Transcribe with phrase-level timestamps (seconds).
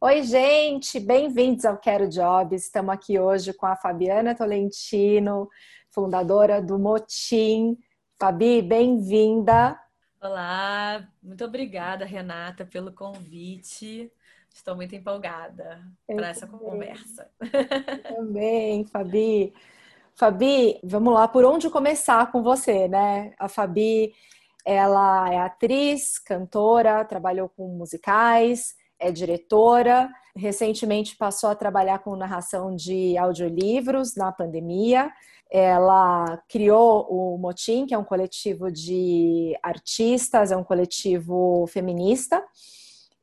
[0.00, 2.66] Oi, gente, bem-vindos ao Quero Jobs.
[2.66, 5.48] Estamos aqui hoje com a Fabiana Tolentino,
[5.90, 7.76] fundadora do Motim.
[8.16, 9.76] Fabi, bem-vinda.
[10.22, 14.12] Olá, muito obrigada, Renata, pelo convite.
[14.54, 17.28] Estou muito empolgada para essa conversa.
[17.40, 19.52] Eu também, Fabi.
[20.14, 23.34] Fabi, vamos lá, por onde começar com você, né?
[23.36, 24.14] A Fabi,
[24.64, 32.74] ela é atriz, cantora, trabalhou com musicais, é diretora, recentemente passou a trabalhar com narração
[32.74, 35.10] de audiolivros na pandemia.
[35.50, 42.42] Ela criou o Motim, que é um coletivo de artistas, é um coletivo feminista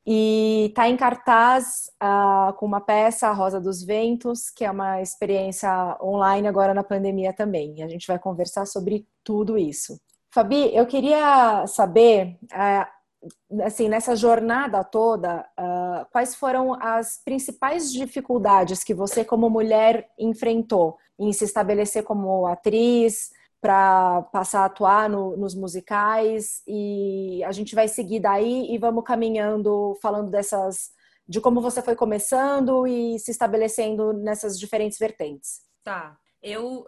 [0.06, 5.02] e está em cartaz uh, com uma peça, A Rosa dos Ventos, que é uma
[5.02, 5.68] experiência
[6.00, 7.82] online agora na pandemia também.
[7.82, 10.00] A gente vai conversar sobre tudo isso.
[10.30, 12.86] Fabi, eu queria saber, uh,
[13.62, 20.96] assim, nessa jornada toda, uh, quais foram as principais dificuldades que você, como mulher, enfrentou
[21.18, 27.74] em se estabelecer como atriz, para passar a atuar no, nos musicais e a gente
[27.74, 30.90] vai seguir daí e vamos caminhando falando dessas
[31.28, 35.62] de como você foi começando e se estabelecendo nessas diferentes vertentes.
[35.82, 36.16] Tá.
[36.40, 36.86] Eu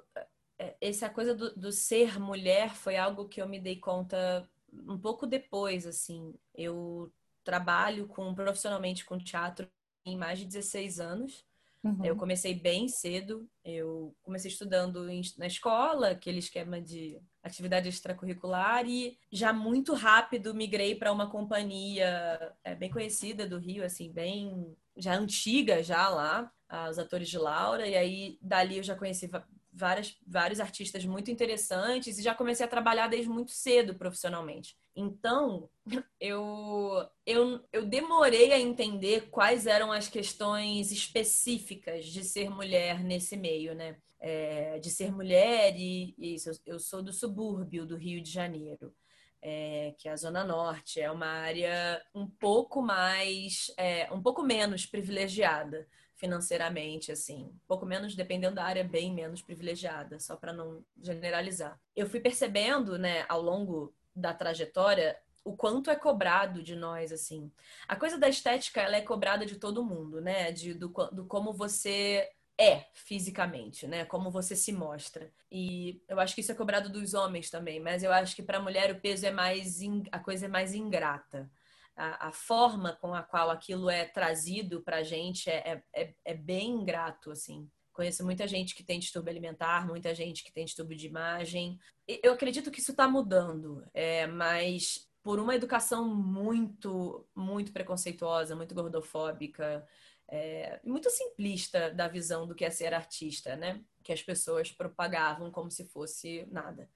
[0.58, 4.98] é, essa coisa do, do ser mulher foi algo que eu me dei conta um
[4.98, 6.34] pouco depois, assim.
[6.54, 7.12] Eu
[7.44, 9.68] trabalho com profissionalmente com teatro
[10.04, 11.46] em mais de 16 anos.
[11.82, 12.04] Uhum.
[12.04, 13.48] Eu comecei bem cedo.
[13.64, 20.54] Eu comecei estudando em, na escola, aquele esquema de atividade extracurricular, e já muito rápido
[20.54, 26.52] migrei para uma companhia é, bem conhecida do Rio, assim, bem já antiga já lá,
[26.90, 29.28] os atores de Laura, e aí dali eu já conheci
[29.72, 34.76] várias, vários artistas muito interessantes e já comecei a trabalhar desde muito cedo profissionalmente.
[34.94, 35.68] Então,
[36.20, 43.36] eu, eu, eu demorei a entender quais eram as questões específicas de ser mulher nesse
[43.36, 43.96] meio, né?
[44.20, 48.92] É, de ser mulher e, e isso, eu sou do subúrbio do Rio de Janeiro.
[49.40, 54.42] É, que é a Zona Norte, é uma área um pouco mais, é, um pouco
[54.42, 55.86] menos privilegiada
[56.18, 61.80] financeiramente, assim, pouco menos, dependendo da área, bem menos privilegiada, só para não generalizar.
[61.96, 67.50] Eu fui percebendo, né, ao longo da trajetória, o quanto é cobrado de nós, assim.
[67.86, 71.52] A coisa da estética, ela é cobrada de todo mundo, né, de, do, do como
[71.52, 72.28] você
[72.60, 74.04] é fisicamente, né?
[74.04, 75.30] Como você se mostra.
[75.48, 78.58] E eu acho que isso é cobrado dos homens também, mas eu acho que para
[78.58, 80.02] a mulher o peso é mais in...
[80.10, 81.48] a coisa é mais ingrata
[81.98, 86.14] a, a, forma com a qual aquilo é trazido para a gente é, é, é,
[86.24, 87.68] é bem ingrato, assim.
[87.92, 91.78] Conheço muita gente que tem distúrbio alimentar, muita gente que tem distúrbio de imagem.
[92.06, 98.74] Eu acredito que isso está mudando, é, mas por uma educação muito, muito preconceituosa, muito
[98.74, 99.84] gordofóbica,
[100.28, 103.82] é, muito simplista da visão do que é ser artista, né?
[104.04, 106.88] Que as pessoas propagavam como se fosse nada.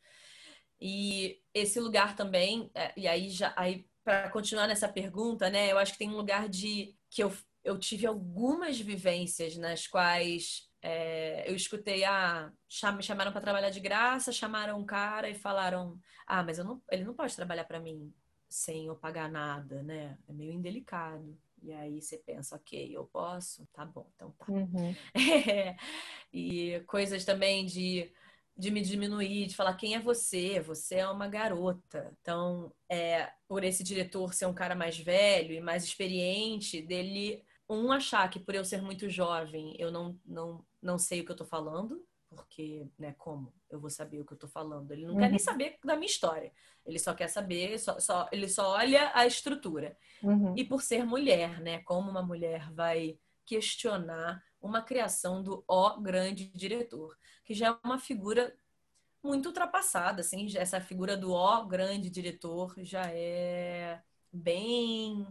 [0.81, 5.71] E esse lugar também, é, e aí já aí para continuar nessa pergunta, né?
[5.71, 7.33] Eu acho que tem um lugar de que eu,
[7.63, 12.53] eu tive algumas vivências nas quais é, eu escutei, ah,
[12.97, 17.05] me chamaram para trabalhar de graça, chamaram um cara e falaram, ah, mas não, ele
[17.05, 18.13] não pode trabalhar para mim
[18.49, 20.19] sem eu pagar nada, né?
[20.29, 21.39] É meio indelicado.
[21.63, 23.65] E aí você pensa, ok, eu posso?
[23.73, 24.47] Tá bom, então tá.
[24.49, 24.95] Uhum.
[25.15, 25.77] É,
[26.33, 28.13] e coisas também de
[28.57, 32.13] de me diminuir, de falar quem é você, você é uma garota.
[32.21, 37.91] Então, é, por esse diretor ser um cara mais velho e mais experiente, dele um
[37.91, 41.37] achar que por eu ser muito jovem, eu não não não sei o que eu
[41.37, 44.91] tô falando, porque, né, como eu vou saber o que eu tô falando?
[44.91, 45.21] Ele não uhum.
[45.21, 45.45] quer nem uhum.
[45.45, 46.53] saber da minha história.
[46.85, 49.97] Ele só quer saber, só, só ele só olha a estrutura.
[50.23, 50.55] Uhum.
[50.57, 56.47] E por ser mulher, né, como uma mulher vai questionar uma criação do ó grande
[56.55, 58.55] diretor, que já é uma figura
[59.23, 64.03] muito ultrapassada, assim, essa figura do ó grande diretor já é
[64.33, 65.27] bem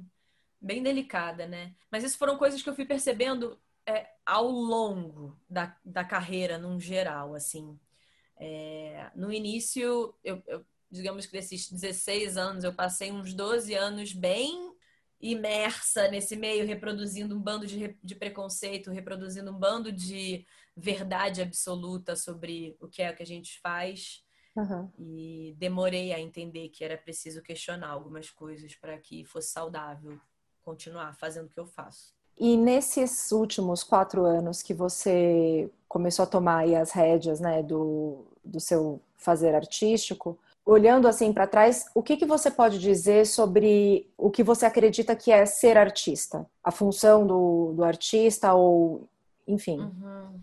[0.62, 1.74] bem delicada, né?
[1.90, 6.80] Mas isso foram coisas que eu fui percebendo é, ao longo da, da carreira, num
[6.80, 7.80] geral, assim.
[8.38, 14.14] É, no início, eu, eu, digamos que desses 16 anos, eu passei uns 12 anos
[14.14, 14.71] bem
[15.22, 20.46] imersa nesse meio, reproduzindo um bando de, de preconceito, reproduzindo um bando de
[20.76, 24.24] verdade absoluta sobre o que é que a gente faz.
[24.56, 24.90] Uhum.
[24.98, 30.20] E demorei a entender que era preciso questionar algumas coisas para que fosse saudável
[30.64, 32.14] continuar fazendo o que eu faço.
[32.38, 38.60] E nesses últimos quatro anos que você começou a tomar as rédeas né, do, do
[38.60, 40.40] seu fazer artístico,
[40.72, 45.16] olhando assim para trás, o que, que você pode dizer sobre o que você acredita
[45.16, 46.50] que é ser artista?
[46.64, 49.08] A função do, do artista ou,
[49.48, 49.80] enfim.
[49.80, 50.42] Uhum.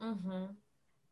[0.00, 0.56] Uhum.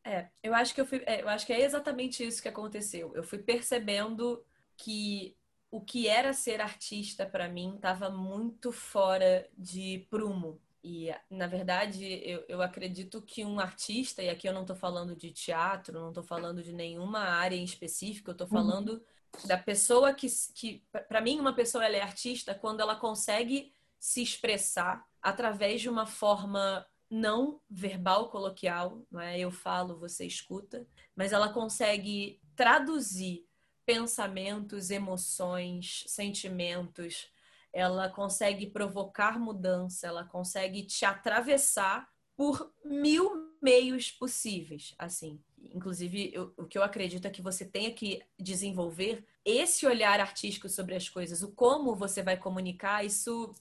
[0.02, 3.12] É, eu acho que eu fui, é, eu acho que é exatamente isso que aconteceu.
[3.14, 4.42] Eu fui percebendo
[4.76, 5.36] que
[5.70, 10.58] o que era ser artista para mim estava muito fora de prumo.
[10.82, 15.14] E, na verdade, eu, eu acredito que um artista, e aqui eu não estou falando
[15.14, 18.52] de teatro, não estou falando de nenhuma área em específico, eu estou uhum.
[18.52, 19.46] falando uhum.
[19.46, 24.22] da pessoa que, que para mim, uma pessoa ela é artista quando ela consegue se
[24.22, 29.38] expressar através de uma forma não verbal coloquial, não é?
[29.38, 33.46] Eu falo, você escuta, mas ela consegue traduzir
[33.84, 37.28] pensamentos, emoções, sentimentos,
[37.72, 45.38] ela consegue provocar mudança, ela consegue te atravessar por mil meios possíveis, assim.
[45.74, 50.68] Inclusive, eu, o que eu acredito é que você tenha que desenvolver esse olhar artístico
[50.68, 53.54] sobre as coisas, o como você vai comunicar, isso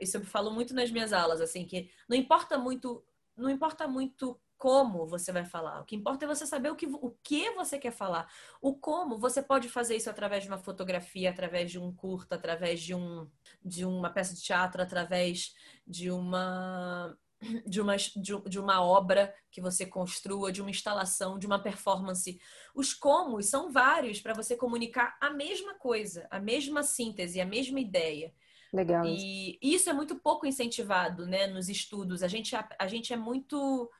[0.00, 3.04] isso eu falo muito nas minhas aulas, assim, que não importa muito,
[3.36, 5.80] não importa muito como você vai falar.
[5.80, 8.32] O que importa é você saber o que, o que você quer falar.
[8.60, 12.80] O como, você pode fazer isso através de uma fotografia, através de um curta, através
[12.80, 13.28] de, um,
[13.64, 15.52] de uma peça de teatro, através
[15.84, 17.18] de uma
[17.66, 22.38] de uma, de, uma obra que você construa, de uma instalação, de uma performance.
[22.72, 27.80] Os como são vários para você comunicar a mesma coisa, a mesma síntese, a mesma
[27.80, 28.32] ideia.
[28.72, 29.04] Legal.
[29.04, 32.22] E isso é muito pouco incentivado, né, nos estudos.
[32.22, 33.90] A gente, a, a gente é muito,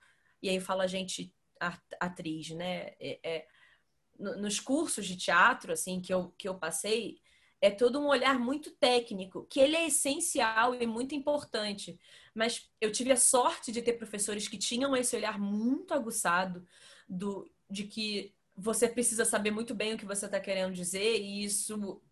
[0.43, 1.33] e aí eu falo a gente
[2.01, 2.93] atriz, né?
[2.99, 3.47] É, é,
[4.19, 7.21] nos cursos de teatro, assim, que eu, que eu passei,
[7.61, 11.99] é todo um olhar muito técnico, que ele é essencial e muito importante.
[12.35, 16.67] Mas eu tive a sorte de ter professores que tinham esse olhar muito aguçado
[17.09, 21.45] do, de que você precisa saber muito bem o que você está querendo dizer, e
[21.45, 22.03] isso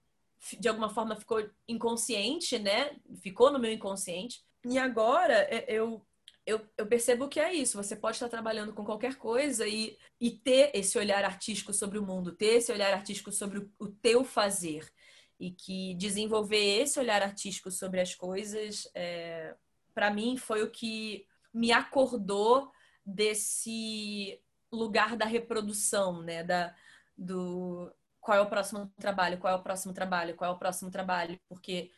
[0.59, 2.97] de alguma forma ficou inconsciente, né?
[3.21, 4.43] Ficou no meu inconsciente.
[4.65, 6.07] E agora é, eu,
[6.47, 7.77] eu, eu percebo que é isso.
[7.77, 12.05] Você pode estar trabalhando com qualquer coisa e, e ter esse olhar artístico sobre o
[12.05, 14.91] mundo, ter esse olhar artístico sobre o, o teu fazer.
[15.39, 19.55] E que desenvolver esse olhar artístico sobre as coisas, é,
[19.95, 22.71] para mim, foi o que me acordou
[23.05, 24.41] desse
[24.71, 26.45] lugar da reprodução, né?
[26.45, 26.75] Da,
[27.17, 27.91] do,
[28.21, 31.41] qual é o próximo trabalho, qual é o próximo trabalho, qual é o próximo trabalho,
[31.49, 31.91] porque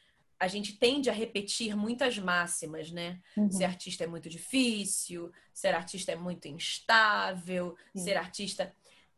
[0.42, 3.20] a gente tende a repetir muitas máximas, né?
[3.36, 3.48] Uhum.
[3.48, 8.74] Ser artista é muito difícil, ser artista é muito instável, ser artista.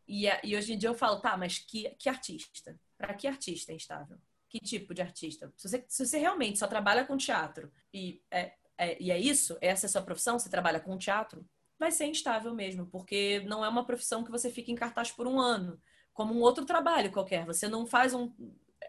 [0.07, 2.79] E, e, hoje em dia eu falo, tá, mas que, que artista?
[2.99, 4.19] Para que artista é instável?
[4.51, 5.51] Que tipo de artista?
[5.57, 9.57] Se você, se você realmente só trabalha com teatro e é, é, e é isso,
[9.63, 11.43] essa é a sua profissão, você trabalha com teatro,
[11.79, 15.27] vai ser instável mesmo, porque não é uma profissão que você fica em cartaz por
[15.27, 15.81] um ano
[16.13, 17.47] como um outro trabalho qualquer.
[17.47, 18.31] Você não faz um.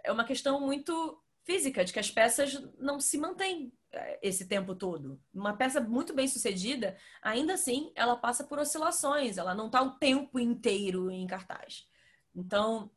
[0.03, 4.75] É uma questão muito física, de que as peças não se mantêm é, esse tempo
[4.75, 5.21] todo.
[5.33, 9.91] Uma peça muito bem sucedida, ainda assim, ela passa por oscilações, ela não está o
[9.91, 11.87] tempo inteiro em cartaz.
[12.35, 12.89] Então,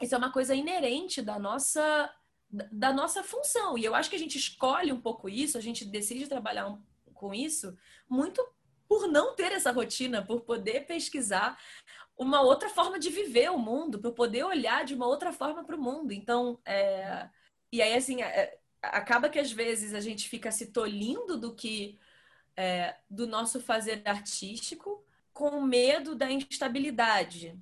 [0.00, 2.12] isso é uma coisa inerente da nossa
[2.48, 3.76] da nossa função.
[3.76, 6.78] E eu acho que a gente escolhe um pouco isso, a gente decide trabalhar
[7.12, 7.76] com isso
[8.08, 8.46] muito
[8.88, 11.58] por não ter essa rotina, por poder pesquisar
[12.16, 15.76] uma outra forma de viver o mundo, para poder olhar de uma outra forma para
[15.76, 16.12] o mundo.
[16.12, 17.28] Então, é...
[17.72, 18.58] e aí assim, é...
[18.82, 21.98] acaba que às vezes a gente fica se tolindo do que
[22.56, 22.96] é...
[23.10, 27.58] do nosso fazer artístico com medo da instabilidade.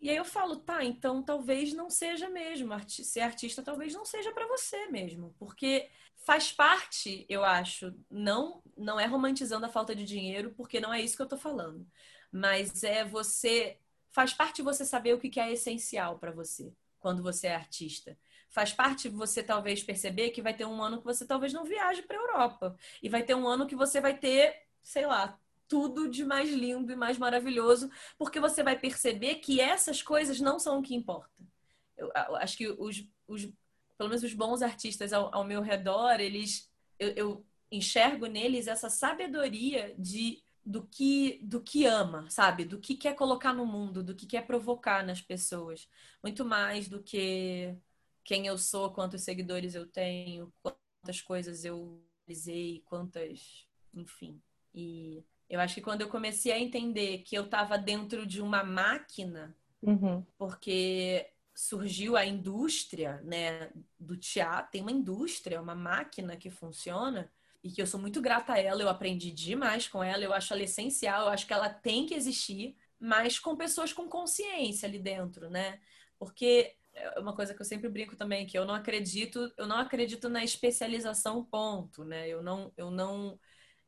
[0.00, 2.74] E aí eu falo, tá, então talvez não seja mesmo.
[2.88, 5.32] Ser artista talvez não seja para você mesmo.
[5.38, 10.92] Porque faz parte, eu acho, não, não é romantizando a falta de dinheiro, porque não
[10.92, 11.86] é isso que eu tô falando.
[12.32, 13.78] Mas é você
[14.10, 18.18] faz parte você saber o que é essencial para você quando você é artista.
[18.52, 22.02] Faz parte você talvez perceber que vai ter um ano que você talvez não viaje
[22.02, 22.76] para a Europa.
[23.02, 26.92] E vai ter um ano que você vai ter, sei lá, tudo de mais lindo
[26.92, 31.42] e mais maravilhoso, porque você vai perceber que essas coisas não são o que importa.
[31.96, 33.50] Eu, eu acho que os, os,
[33.96, 38.90] pelo menos os bons artistas ao, ao meu redor, eles, eu, eu enxergo neles essa
[38.90, 42.66] sabedoria de do que do que ama, sabe?
[42.66, 45.88] Do que quer colocar no mundo, do que quer provocar nas pessoas.
[46.22, 47.74] Muito mais do que
[48.24, 54.40] quem eu sou, quantos seguidores eu tenho, quantas coisas eu realizei, quantas, enfim.
[54.74, 58.64] E eu acho que quando eu comecei a entender que eu estava dentro de uma
[58.64, 60.24] máquina, uhum.
[60.38, 67.30] porque surgiu a indústria, né, do teatro, tem uma indústria, uma máquina que funciona
[67.62, 70.52] e que eu sou muito grata a ela, eu aprendi demais com ela, eu acho
[70.52, 74.98] ela essencial, eu acho que ela tem que existir, mas com pessoas com consciência ali
[74.98, 75.80] dentro, né?
[76.18, 79.76] Porque é uma coisa que eu sempre brinco também, que eu não acredito, eu não
[79.76, 82.28] acredito na especialização, ponto, né?
[82.28, 83.38] Eu não, eu não,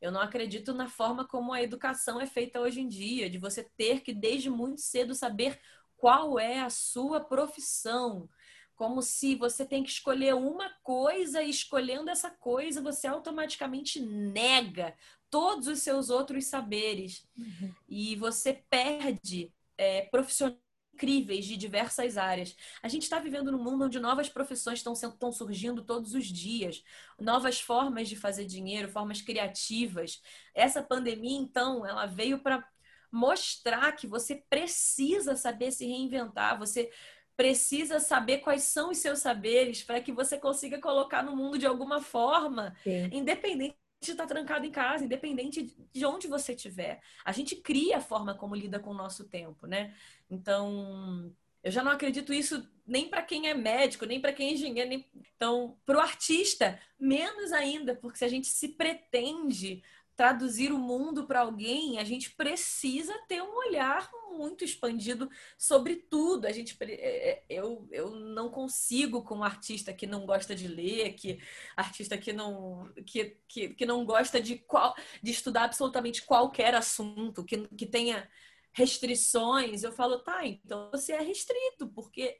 [0.01, 3.63] eu não acredito na forma como a educação é feita hoje em dia, de você
[3.77, 5.59] ter que desde muito cedo saber
[5.95, 8.27] qual é a sua profissão,
[8.75, 14.93] como se você tem que escolher uma coisa e escolhendo essa coisa você automaticamente nega
[15.29, 17.73] todos os seus outros saberes uhum.
[17.87, 20.64] e você perde é, profissionais
[20.95, 22.55] incríveis de diversas áreas.
[22.81, 26.83] A gente está vivendo num mundo onde novas profissões estão surgindo todos os dias,
[27.19, 30.21] novas formas de fazer dinheiro, formas criativas.
[30.53, 32.65] Essa pandemia, então, ela veio para
[33.11, 36.89] mostrar que você precisa saber se reinventar, você
[37.37, 41.65] precisa saber quais são os seus saberes para que você consiga colocar no mundo de
[41.65, 43.09] alguma forma, Sim.
[43.11, 47.01] independente de estar trancado em casa, independente de onde você estiver.
[47.23, 49.93] A gente cria a forma como lida com o nosso tempo, né?
[50.29, 51.31] Então,
[51.63, 54.89] eu já não acredito isso nem para quem é médico, nem para quem é engenheiro,
[54.89, 55.05] nem...
[55.35, 59.83] então, para o artista, menos ainda, porque se a gente se pretende
[60.15, 66.45] traduzir o mundo para alguém, a gente precisa ter um olhar muito expandido sobre tudo.
[66.45, 70.67] A gente, é, é, eu, eu não consigo com um artista que não gosta de
[70.67, 71.39] ler, que
[71.75, 77.43] artista que não, que, que, que não gosta de, qual, de estudar absolutamente qualquer assunto,
[77.43, 78.29] que, que tenha
[78.73, 79.83] restrições.
[79.83, 82.37] Eu falo, tá, então você é restrito, porque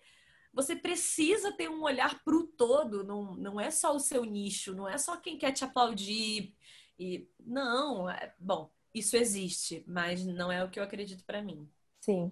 [0.54, 4.74] você precisa ter um olhar para o todo, não, não é só o seu nicho,
[4.74, 6.56] não é só quem quer te aplaudir
[7.00, 11.70] e não, é, bom, isso existe, mas não é o que eu acredito para mim.
[12.06, 12.32] Sim.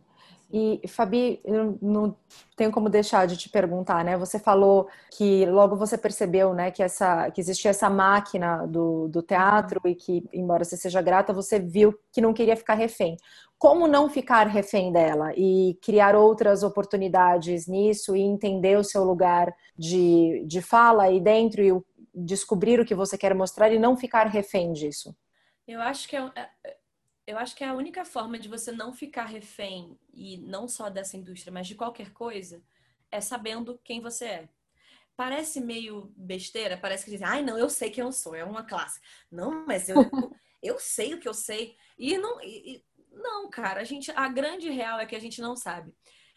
[0.51, 2.15] E, Fabi, eu não
[2.55, 4.15] tenho como deixar de te perguntar, né?
[4.15, 9.23] Você falou que logo você percebeu, né, que, essa, que existia essa máquina do, do
[9.23, 13.17] teatro e que, embora você seja grata, você viu que não queria ficar refém.
[13.57, 19.51] Como não ficar refém dela e criar outras oportunidades nisso e entender o seu lugar
[19.75, 23.97] de, de fala aí dentro e o descobrir o que você quer mostrar e não
[23.97, 25.15] ficar refém disso?
[25.67, 26.77] Eu acho que é, é,
[27.25, 30.89] eu acho que é a única forma de você não ficar refém e não só
[30.89, 32.61] dessa indústria, mas de qualquer coisa,
[33.11, 34.49] é sabendo quem você é.
[35.15, 38.63] Parece meio besteira, parece que diz, ai não, eu sei quem eu sou, é uma
[38.63, 38.99] classe.
[39.31, 39.95] Não, mas eu,
[40.61, 41.77] eu sei o que eu sei.
[41.97, 45.55] E não, e, não, cara, a gente, a grande real é que a gente não
[45.55, 45.93] sabe.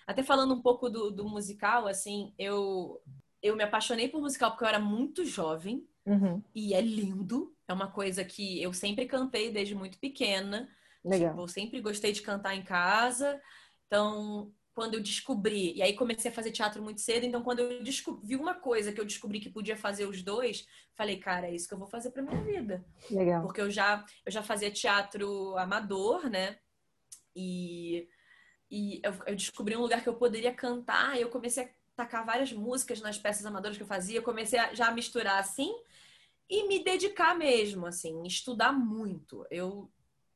[0.07, 3.03] Até falando um pouco do, do musical, assim, eu
[3.43, 6.43] eu me apaixonei por musical porque eu era muito jovem uhum.
[6.55, 7.55] e é lindo.
[7.69, 10.69] É uma coisa que eu sempre cantei desde muito pequena.
[11.05, 11.31] Legal.
[11.31, 13.41] Tipo, eu sempre gostei de cantar em casa.
[13.87, 17.83] Então, quando eu descobri, e aí comecei a fazer teatro muito cedo, então quando eu
[18.23, 21.67] vi uma coisa que eu descobri que podia fazer os dois, falei, cara, é isso
[21.67, 22.85] que eu vou fazer para minha vida.
[23.11, 23.43] Legal.
[23.43, 26.59] Porque eu já eu já fazia teatro amador, né?
[27.35, 28.07] E
[28.71, 32.25] e eu, eu descobri um lugar que eu poderia cantar, e eu comecei a tacar
[32.25, 35.75] várias músicas nas peças amadoras que eu fazia, comecei a já misturar assim
[36.49, 39.45] e me dedicar mesmo, assim, estudar muito.
[39.51, 39.91] Eu,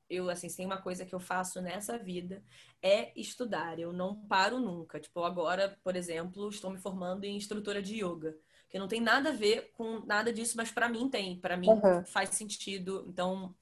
[0.09, 2.43] eu assim, tem uma coisa que eu faço nessa vida
[2.83, 3.79] é estudar.
[3.79, 4.99] Eu não paro nunca.
[4.99, 8.37] Tipo, agora, por exemplo, estou me formando em instrutora de yoga,
[8.69, 11.39] que não tem nada a ver com nada disso, mas para mim tem.
[11.39, 12.05] Para mim uhum.
[12.07, 13.05] faz sentido.
[13.07, 13.55] Então,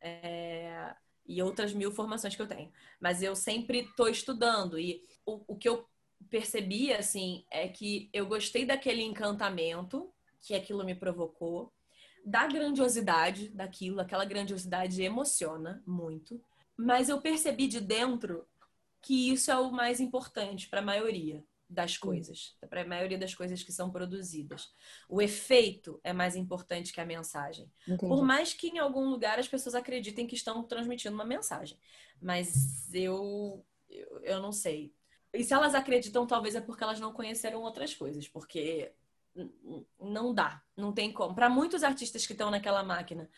[0.00, 0.94] é...
[1.24, 2.70] e outras mil formações que eu tenho.
[3.00, 5.88] Mas eu sempre estou estudando e o, o que eu
[6.30, 11.72] percebi, assim, é que eu gostei daquele encantamento que aquilo me provocou,
[12.24, 16.40] da grandiosidade daquilo, aquela grandiosidade emociona muito,
[16.76, 18.46] mas eu percebi de dentro
[19.00, 23.34] que isso é o mais importante para a maioria das coisas, para a maioria das
[23.34, 24.72] coisas que são produzidas.
[25.08, 27.70] O efeito é mais importante que a mensagem.
[27.86, 28.08] Entendi.
[28.08, 31.78] Por mais que em algum lugar as pessoas acreditem que estão transmitindo uma mensagem,
[32.20, 33.64] mas eu
[33.94, 34.92] eu, eu não sei.
[35.34, 38.92] E se elas acreditam, talvez é porque elas não conheceram outras coisas, porque
[40.00, 41.34] não dá, não tem como.
[41.34, 43.28] Para muitos artistas que estão naquela máquina.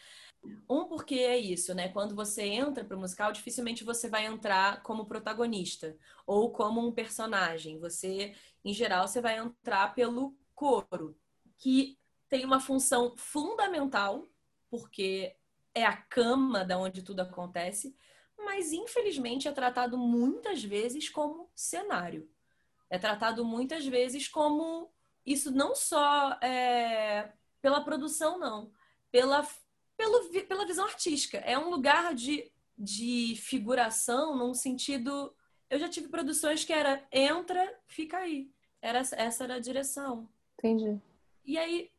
[0.68, 1.88] Um, porque é isso, né?
[1.88, 6.92] Quando você entra para o musical, dificilmente você vai entrar como protagonista ou como um
[6.92, 7.78] personagem.
[7.80, 8.34] Você,
[8.64, 11.16] em geral, você vai entrar pelo coro,
[11.56, 11.98] que
[12.28, 14.28] tem uma função fundamental,
[14.68, 15.34] porque
[15.74, 17.96] é a cama da onde tudo acontece,
[18.46, 22.30] mas infelizmente é tratado muitas vezes como cenário.
[22.88, 24.88] É tratado muitas vezes como
[25.24, 28.70] isso não só é, pela produção, não,
[29.10, 29.44] pela,
[29.96, 31.38] pelo, pela visão artística.
[31.38, 35.34] É um lugar de, de figuração num sentido.
[35.68, 38.48] Eu já tive produções que era entra, fica aí.
[38.80, 40.28] Era, essa era a direção.
[40.56, 41.00] Entendi.
[41.44, 41.90] E aí,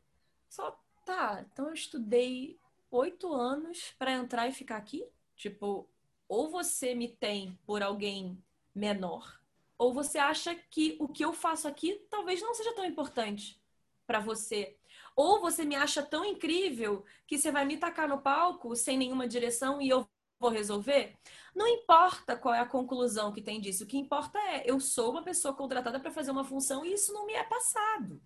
[0.50, 1.46] só tá.
[1.52, 2.58] Então eu estudei
[2.90, 5.06] oito anos para entrar e ficar aqui.
[5.36, 5.90] Tipo,
[6.28, 8.38] ou você me tem por alguém
[8.74, 9.40] menor,
[9.78, 13.62] ou você acha que o que eu faço aqui talvez não seja tão importante
[14.06, 14.76] para você.
[15.16, 19.28] Ou você me acha tão incrível que você vai me tacar no palco sem nenhuma
[19.28, 20.08] direção e eu
[20.40, 21.16] vou resolver?
[21.56, 23.84] Não importa qual é a conclusão que tem disso.
[23.84, 27.14] O que importa é eu sou uma pessoa contratada para fazer uma função e isso
[27.14, 28.22] não me é passado.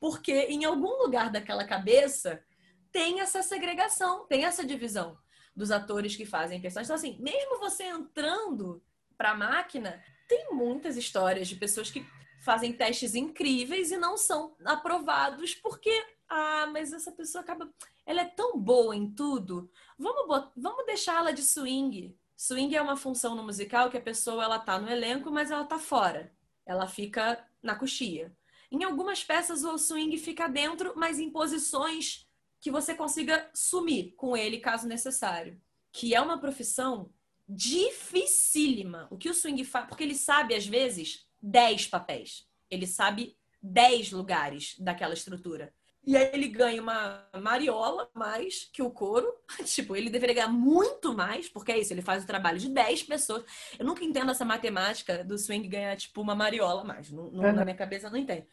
[0.00, 2.42] Porque em algum lugar daquela cabeça
[2.90, 5.18] tem essa segregação, tem essa divisão
[5.58, 6.88] dos atores que fazem personagens.
[6.88, 8.80] Então, assim, mesmo você entrando
[9.16, 12.06] para a máquina, tem muitas histórias de pessoas que
[12.40, 15.90] fazem testes incríveis e não são aprovados porque
[16.28, 17.68] ah, mas essa pessoa acaba,
[18.06, 19.68] ela é tão boa em tudo.
[19.98, 22.16] Vamos vamos deixá-la de swing.
[22.36, 25.64] Swing é uma função no musical que a pessoa ela tá no elenco, mas ela
[25.64, 26.32] tá fora.
[26.64, 28.32] Ela fica na coxia.
[28.70, 32.27] Em algumas peças o swing fica dentro, mas em posições
[32.60, 35.60] que você consiga sumir com ele caso necessário.
[35.92, 37.10] Que é uma profissão
[37.48, 39.08] dificílima.
[39.10, 42.46] O que o swing faz, porque ele sabe às vezes 10 papéis.
[42.70, 45.72] Ele sabe 10 lugares daquela estrutura.
[46.08, 49.30] E aí ele ganha uma mariola mais que o coro.
[49.64, 53.02] tipo, ele deveria ganhar muito mais, porque é isso, ele faz o trabalho de 10
[53.02, 53.44] pessoas.
[53.78, 57.10] Eu nunca entendo essa matemática do swing ganhar, tipo, uma mariola mais.
[57.10, 57.52] Não, não, uhum.
[57.52, 58.46] Na minha cabeça eu não entendo.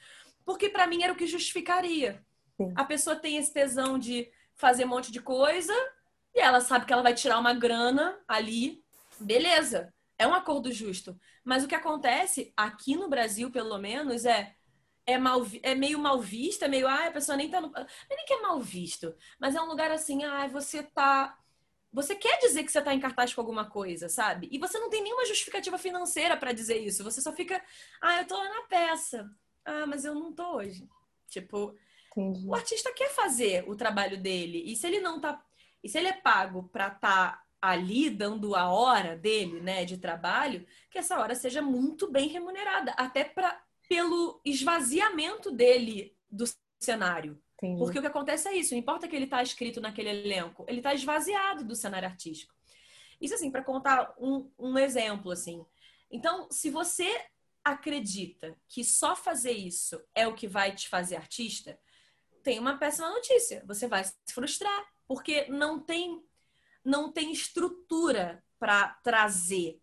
[0.43, 2.21] Porque para mim era o que justificaria.
[2.57, 2.73] Sim.
[2.75, 5.73] A pessoa tem esse tesão de fazer um monte de coisa
[6.33, 8.83] e ela sabe que ela vai tirar uma grana ali.
[9.19, 11.17] Beleza, é um acordo justo.
[11.43, 14.55] Mas o que acontece aqui no Brasil, pelo menos, é
[15.05, 17.71] é, mal, é meio mal vista, é meio, ah, a pessoa nem tá no.
[18.09, 21.37] Nem que é mal visto, mas é um lugar assim, ah, você tá.
[21.93, 24.49] Você quer dizer que você tá em cartaz com alguma coisa, sabe?
[24.51, 27.03] E você não tem nenhuma justificativa financeira para dizer isso.
[27.05, 27.61] Você só fica,
[28.01, 29.29] ah, eu tô na peça.
[29.63, 30.89] Ah, mas eu não tô hoje.
[31.29, 31.73] Tipo,
[32.15, 32.47] Entendi.
[32.47, 34.63] o artista quer fazer o trabalho dele.
[34.65, 35.43] E se ele não tá.
[35.83, 36.99] E se ele é pago pra estar
[37.33, 42.27] tá ali dando a hora dele, né, de trabalho, que essa hora seja muito bem
[42.27, 46.45] remunerada, até para pelo esvaziamento dele do
[46.79, 47.39] cenário.
[47.57, 47.79] Entendi.
[47.79, 50.79] Porque o que acontece é isso, não importa que ele está escrito naquele elenco, ele
[50.79, 52.53] está esvaziado do cenário artístico.
[53.19, 55.65] Isso assim, para contar um, um exemplo assim.
[56.11, 57.09] Então, se você
[57.63, 61.79] acredita que só fazer isso é o que vai te fazer artista,
[62.45, 63.63] tem uma péssima notícia.
[63.65, 66.23] Você vai se frustrar, porque não tem
[66.83, 69.81] não tem estrutura para trazer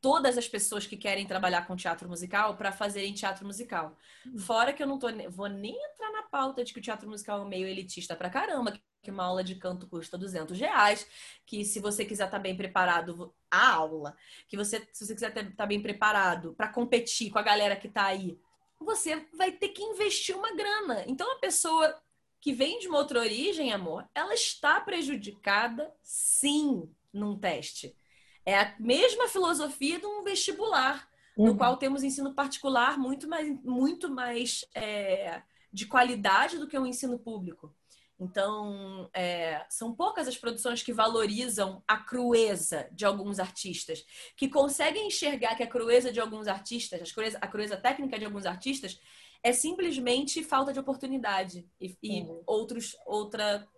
[0.00, 3.94] todas as pessoas que querem trabalhar com teatro musical para fazerem teatro musical.
[4.24, 4.38] Uhum.
[4.38, 7.40] Fora que eu não tô, vou nem entrar na pauta de que o teatro musical
[7.40, 11.06] é um meio elitista pra caramba, que uma aula de canto custa 200 reais,
[11.44, 14.16] que se você quiser estar tá bem preparado, a aula,
[14.46, 17.88] que você, se você quiser estar tá bem preparado para competir com a galera que
[17.88, 18.40] tá aí,
[18.80, 21.04] você vai ter que investir uma grana.
[21.06, 21.94] Então a pessoa
[22.40, 27.96] que vem de uma outra origem, amor, ela está prejudicada sim num teste.
[28.44, 31.46] É a mesma filosofia de um vestibular, uhum.
[31.46, 36.82] no qual temos ensino particular muito mais, muito mais é, de qualidade do que o
[36.82, 37.74] um ensino público.
[38.20, 44.04] Então, é, são poucas as produções que valorizam a crueza de alguns artistas,
[44.36, 48.24] que conseguem enxergar que a crueza de alguns artistas, a crueza, a crueza técnica de
[48.24, 49.00] alguns artistas,
[49.40, 52.42] é simplesmente falta de oportunidade e, e uhum.
[52.44, 53.68] outros, outra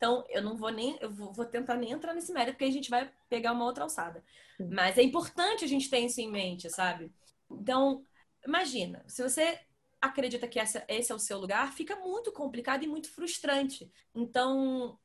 [0.00, 2.88] então, eu não vou nem, eu vou, tentar nem entrar nesse mérito, porque a gente
[2.88, 4.24] vai pegar uma outra alçada.
[4.58, 7.12] Mas é importante a gente ter isso em mente, sabe?
[7.50, 8.02] Então,
[8.42, 9.60] imagina, se você
[10.00, 13.92] acredita que essa, esse é o seu lugar, fica muito complicado e muito frustrante.
[14.14, 14.98] Então,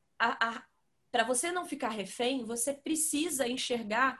[1.10, 4.18] para você não ficar refém, você precisa enxergar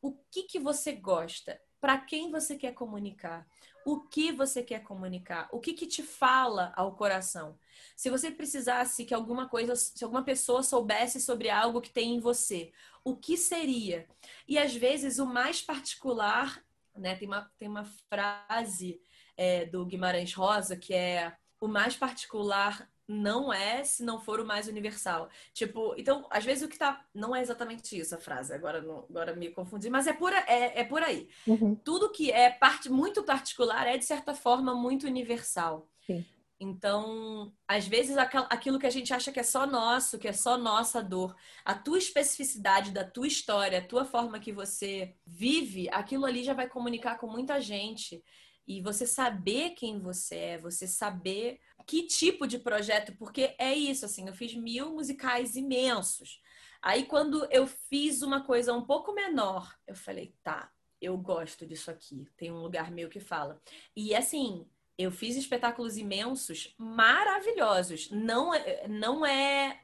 [0.00, 3.46] o que, que você gosta, para quem você quer comunicar,
[3.84, 7.58] o que você quer comunicar, o que, que te fala ao coração.
[7.96, 12.20] Se você precisasse que alguma coisa, se alguma pessoa soubesse sobre algo que tem em
[12.20, 12.72] você,
[13.04, 14.06] o que seria?
[14.46, 16.62] E às vezes o mais particular,
[16.96, 17.16] né?
[17.16, 19.00] Tem uma, tem uma frase
[19.36, 24.46] é, do Guimarães Rosa que é o mais particular não é se não for o
[24.46, 25.28] mais universal.
[25.52, 27.04] Tipo, então, às vezes o que tá.
[27.14, 30.80] Não é exatamente isso a frase, agora, não, agora me confundi, mas é por, é,
[30.80, 31.28] é por aí.
[31.46, 31.74] Uhum.
[31.74, 35.88] Tudo que é parte, muito particular é, de certa forma, muito universal.
[36.06, 36.24] Sim.
[36.58, 40.56] Então, às vezes, aquilo que a gente acha que é só nosso, que é só
[40.56, 46.24] nossa dor, a tua especificidade da tua história, a tua forma que você vive, aquilo
[46.24, 48.22] ali já vai comunicar com muita gente.
[48.66, 54.04] E você saber quem você é, você saber que tipo de projeto, porque é isso,
[54.04, 56.40] assim, eu fiz mil musicais imensos.
[56.80, 60.70] Aí, quando eu fiz uma coisa um pouco menor, eu falei, tá,
[61.00, 63.60] eu gosto disso aqui, tem um lugar meu que fala.
[63.94, 68.10] E assim, eu fiz espetáculos imensos, maravilhosos.
[68.10, 69.82] Não é, não é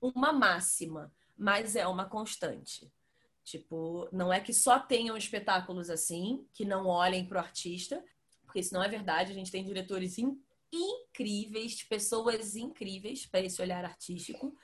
[0.00, 2.90] uma máxima, mas é uma constante.
[3.44, 8.02] Tipo, não é que só tenham espetáculos assim, que não olhem para o artista,
[8.44, 9.32] porque isso não é verdade.
[9.32, 10.40] A gente tem diretores in
[10.74, 14.56] incríveis, pessoas incríveis para esse olhar artístico,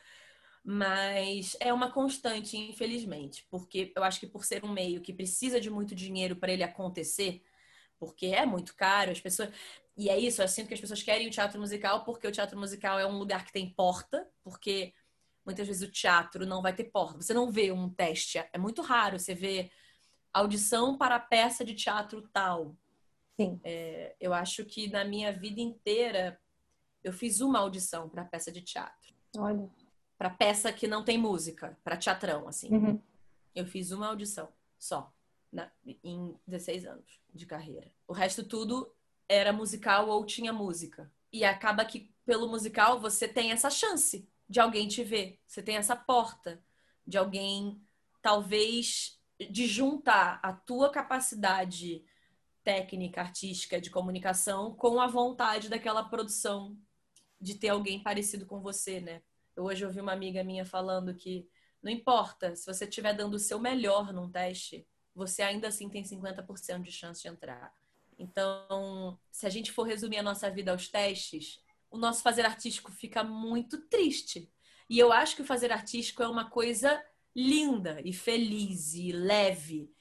[0.65, 5.61] mas é uma constante, infelizmente, porque eu acho que por ser um meio que precisa
[5.61, 7.43] de muito dinheiro para ele acontecer,
[7.99, 9.51] porque é muito caro, as pessoas.
[9.97, 12.59] E é isso, eu sinto que as pessoas querem o teatro musical porque o teatro
[12.59, 14.95] musical é um lugar que tem porta, porque
[15.49, 17.23] muitas vezes o teatro não vai ter porta.
[17.23, 19.73] Você não vê um teste, é muito raro você ver
[20.31, 22.77] audição para peça de teatro tal.
[23.41, 23.59] Sim.
[23.65, 26.39] É, eu acho que na minha vida inteira
[27.03, 29.15] eu fiz uma audição para peça de teatro.
[29.39, 29.71] Olha.
[30.19, 32.69] Para peça que não tem música, para teatrão, assim.
[32.71, 33.01] Uhum.
[33.55, 35.11] Eu fiz uma audição só,
[35.51, 35.73] na,
[36.05, 37.91] em 16 anos de carreira.
[38.07, 38.95] O resto tudo
[39.27, 41.11] era musical ou tinha música.
[41.33, 45.39] E acaba que pelo musical você tem essa chance de alguém te ver.
[45.47, 46.63] Você tem essa porta
[47.07, 47.81] de alguém,
[48.23, 49.19] talvez,
[49.51, 52.05] de juntar a tua capacidade
[52.65, 56.77] técnica, artística, de comunicação com a vontade daquela produção
[57.41, 59.23] de ter alguém parecido com você, né?
[59.57, 61.49] Eu hoje ouvi uma amiga minha falando que
[61.83, 66.03] não importa, se você estiver dando o seu melhor num teste, você ainda assim tem
[66.03, 67.73] 50% de chance de entrar.
[68.19, 72.93] Então, se a gente for resumir a nossa vida aos testes, o nosso fazer artístico
[72.93, 74.51] fica muito triste.
[74.89, 77.03] E eu acho que o fazer artístico é uma coisa
[77.35, 79.93] linda e feliz e leve.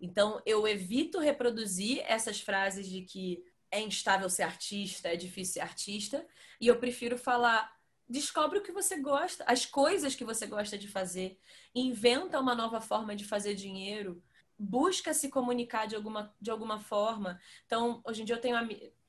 [0.00, 5.60] Então, eu evito reproduzir essas frases de que é instável ser artista, é difícil ser
[5.60, 6.26] artista,
[6.60, 7.74] e eu prefiro falar
[8.08, 11.38] descobre o que você gosta, as coisas que você gosta de fazer,
[11.74, 14.22] inventa uma nova forma de fazer dinheiro,
[14.58, 17.40] busca se comunicar de alguma, de alguma forma.
[17.66, 18.56] Então, hoje em dia eu tenho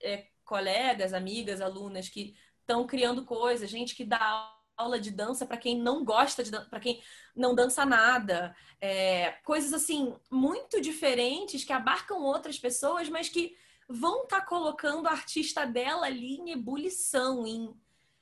[0.01, 5.57] é, colegas, amigas, alunas que estão criando coisas, gente que dá aula de dança para
[5.57, 7.01] quem não gosta de para quem
[7.35, 13.57] não dança nada, é, coisas assim muito diferentes que abarcam outras pessoas, mas que
[13.89, 17.73] vão estar tá colocando a artista dela ali em ebulição, em,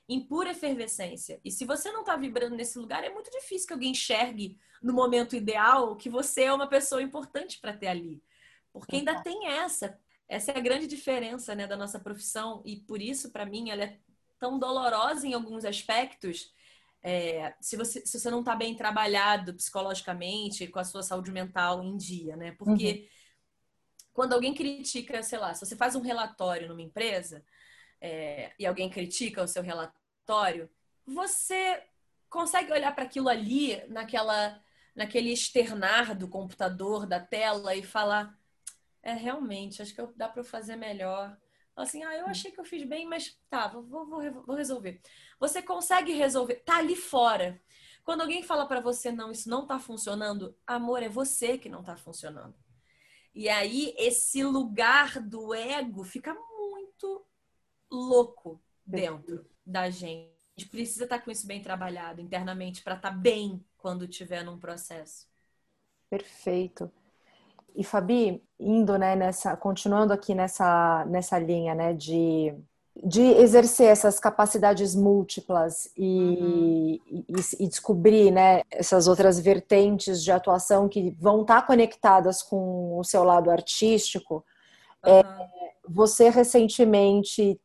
[0.07, 1.41] em pura efervescência.
[1.43, 4.93] E se você não está vibrando nesse lugar, é muito difícil que alguém enxergue no
[4.93, 8.23] momento ideal que você é uma pessoa importante para ter ali,
[8.71, 9.99] porque ainda tem essa.
[10.27, 13.83] Essa é a grande diferença né, da nossa profissão e por isso, para mim, ela
[13.83, 13.99] é
[14.39, 16.53] tão dolorosa em alguns aspectos.
[17.03, 21.83] É, se, você, se você não está bem trabalhado psicologicamente, com a sua saúde mental
[21.83, 22.51] em dia, né?
[22.53, 24.07] Porque uhum.
[24.13, 27.45] quando alguém critica, sei lá, se você faz um relatório numa empresa
[28.01, 30.67] é, e alguém critica o seu relatório,
[31.05, 31.83] você
[32.27, 34.59] consegue olhar para aquilo ali, naquela,
[34.95, 38.35] naquele externar do computador, da tela, e falar:
[39.05, 41.37] é realmente, acho que dá para fazer melhor
[41.75, 45.01] assim, ah, eu achei que eu fiz bem, mas tá, vou, vou, vou resolver.
[45.39, 47.61] Você consegue resolver, tá ali fora.
[48.03, 51.83] Quando alguém fala para você, não, isso não tá funcionando, amor, é você que não
[51.83, 52.55] tá funcionando.
[53.33, 57.25] E aí, esse lugar do ego fica muito
[57.91, 60.33] louco dentro da gente.
[60.55, 64.05] A gente precisa estar tá com isso bem trabalhado internamente para estar tá bem quando
[64.05, 65.27] estiver num processo.
[66.09, 66.89] Perfeito.
[67.75, 72.53] E Fabi, indo, né, nessa, continuando aqui nessa, nessa linha, né, de,
[73.03, 77.23] de exercer essas capacidades múltiplas e, uhum.
[77.27, 83.03] e, e, descobrir, né, essas outras vertentes de atuação que vão estar conectadas com o
[83.03, 84.45] seu lado artístico,
[85.05, 85.11] uhum.
[85.11, 85.23] é,
[85.87, 87.59] você recentemente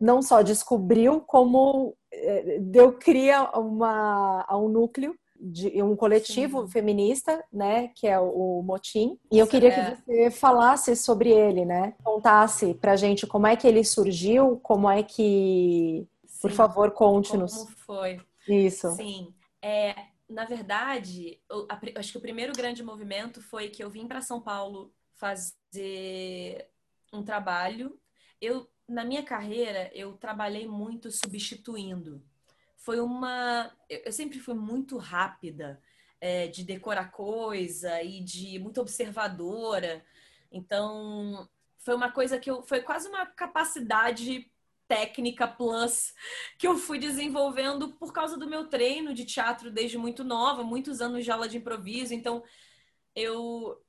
[0.00, 5.14] não só descobriu, como é, deu cria uma, a um núcleo
[5.46, 6.68] de um coletivo Sim.
[6.68, 9.18] feminista, né, que é o, Motim.
[9.30, 9.90] E eu queria é.
[9.90, 11.94] que você falasse sobre ele, né?
[12.02, 16.40] Contasse pra gente como é que ele surgiu, como é que, Sim.
[16.40, 17.54] por favor, conte-nos.
[17.54, 18.20] Como foi?
[18.48, 18.90] Isso.
[18.92, 19.34] Sim.
[19.60, 19.94] É,
[20.28, 24.40] na verdade, eu, acho que o primeiro grande movimento foi que eu vim para São
[24.40, 26.68] Paulo fazer
[27.12, 27.98] um trabalho.
[28.40, 32.22] Eu na minha carreira eu trabalhei muito substituindo
[32.84, 33.74] foi uma.
[33.88, 35.80] Eu sempre fui muito rápida
[36.20, 40.04] é, de decorar coisa e de muito observadora.
[40.52, 42.62] Então, foi uma coisa que eu.
[42.62, 44.50] Foi quase uma capacidade
[44.86, 46.12] técnica plus
[46.58, 51.00] que eu fui desenvolvendo por causa do meu treino de teatro desde muito nova, muitos
[51.00, 52.12] anos de aula de improviso.
[52.12, 52.44] Então,
[53.16, 53.82] eu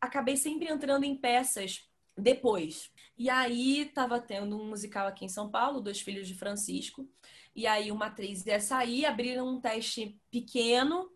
[0.00, 1.86] acabei sempre entrando em peças
[2.16, 2.90] depois.
[3.18, 7.06] E aí estava tendo um musical aqui em São Paulo, Dois Filhos de Francisco,
[7.54, 11.10] e aí uma atriz ia sair, abriram um teste pequeno,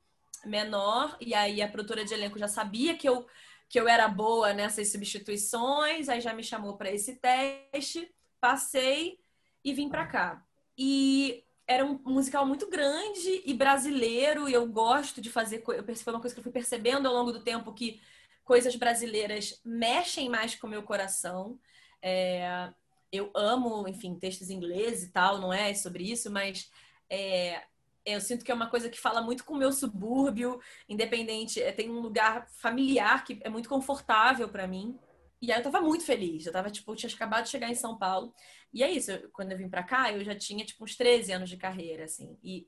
[0.44, 3.27] menor, e aí a produtora de elenco já sabia que eu,
[3.68, 9.18] que eu era boa nessas substituições, aí já me chamou para esse teste, passei
[9.64, 10.44] e vim para cá.
[10.77, 15.62] E era um musical muito grande e brasileiro, e eu gosto de fazer.
[15.62, 18.01] Foi uma coisa que eu fui percebendo ao longo do tempo que
[18.44, 21.59] coisas brasileiras mexem mais com o meu coração.
[22.03, 22.70] É,
[23.16, 26.70] eu amo, enfim, textos em inglês e tal, não é sobre isso, mas
[27.09, 27.62] é,
[28.05, 31.62] eu sinto que é uma coisa que fala muito com o meu subúrbio, independente.
[31.62, 34.98] É, tem um lugar familiar que é muito confortável para mim.
[35.40, 36.44] E aí eu tava muito feliz.
[36.44, 38.35] Eu tava, tipo, eu tinha acabado de chegar em São Paulo.
[38.72, 41.33] E é isso, eu, quando eu vim para cá, eu já tinha, tipo, uns 13
[41.33, 42.37] anos de carreira, assim.
[42.42, 42.66] E,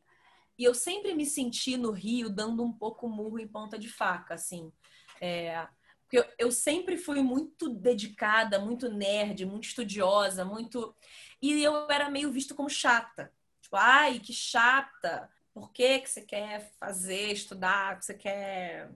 [0.59, 4.35] e eu sempre me senti no Rio dando um pouco murro em ponta de faca,
[4.35, 4.73] assim.
[5.21, 5.67] É,
[6.07, 10.95] porque eu, eu sempre fui muito dedicada, muito nerd, muito estudiosa, muito.
[11.42, 13.33] E eu era meio visto como chata.
[13.61, 15.29] Tipo, ai, que chata.
[15.53, 17.99] Por que, que você quer fazer, estudar?
[17.99, 18.90] Que você quer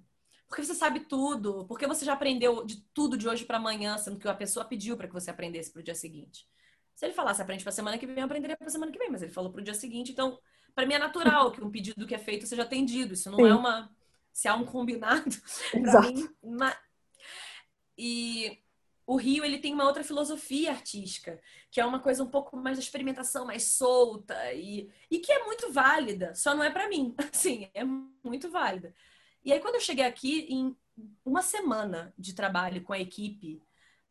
[0.50, 4.18] porque você sabe tudo, porque você já aprendeu de tudo de hoje para amanhã, sendo
[4.18, 6.44] que a pessoa pediu para que você aprendesse para o dia seguinte.
[6.92, 9.22] Se ele falasse aprende para semana que vem, eu aprenderia para semana que vem, mas
[9.22, 10.40] ele falou para o dia seguinte, então
[10.74, 13.14] para mim é natural que um pedido que é feito seja atendido.
[13.14, 13.48] Isso não Sim.
[13.48, 13.90] é uma
[14.32, 15.30] se há um combinado
[15.70, 16.76] para mim, mas...
[18.02, 18.58] e
[19.06, 21.38] o Rio ele tem uma outra filosofia artística,
[21.70, 25.44] que é uma coisa um pouco mais de experimentação, mais solta e, e que é
[25.44, 27.14] muito válida, só não é para mim.
[27.30, 28.94] Assim, é muito válida.
[29.44, 30.74] E aí, quando eu cheguei aqui, em
[31.24, 33.62] uma semana de trabalho com a equipe,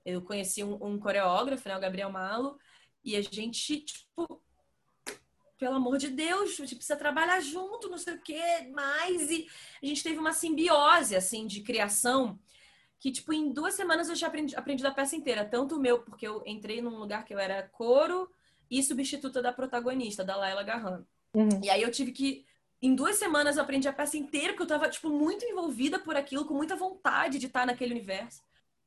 [0.05, 2.59] eu conheci um, um coreógrafo, né, o Gabriel Malo,
[3.03, 4.41] e a gente, tipo,
[5.57, 9.31] pelo amor de Deus, a gente precisa trabalhar junto, não sei o quê, mais.
[9.31, 9.47] E
[9.81, 12.39] a gente teve uma simbiose, assim, de criação,
[12.99, 15.45] que, tipo, em duas semanas eu já aprendi, aprendi a peça inteira.
[15.45, 18.29] Tanto o meu, porque eu entrei num lugar que eu era coro
[18.69, 21.05] e substituta da protagonista, da Laila Garran.
[21.33, 21.61] Uhum.
[21.63, 22.45] E aí eu tive que
[22.81, 26.15] em duas semanas eu aprendi a peça inteira, porque eu tava, tipo, muito envolvida por
[26.15, 28.41] aquilo, com muita vontade de estar naquele universo.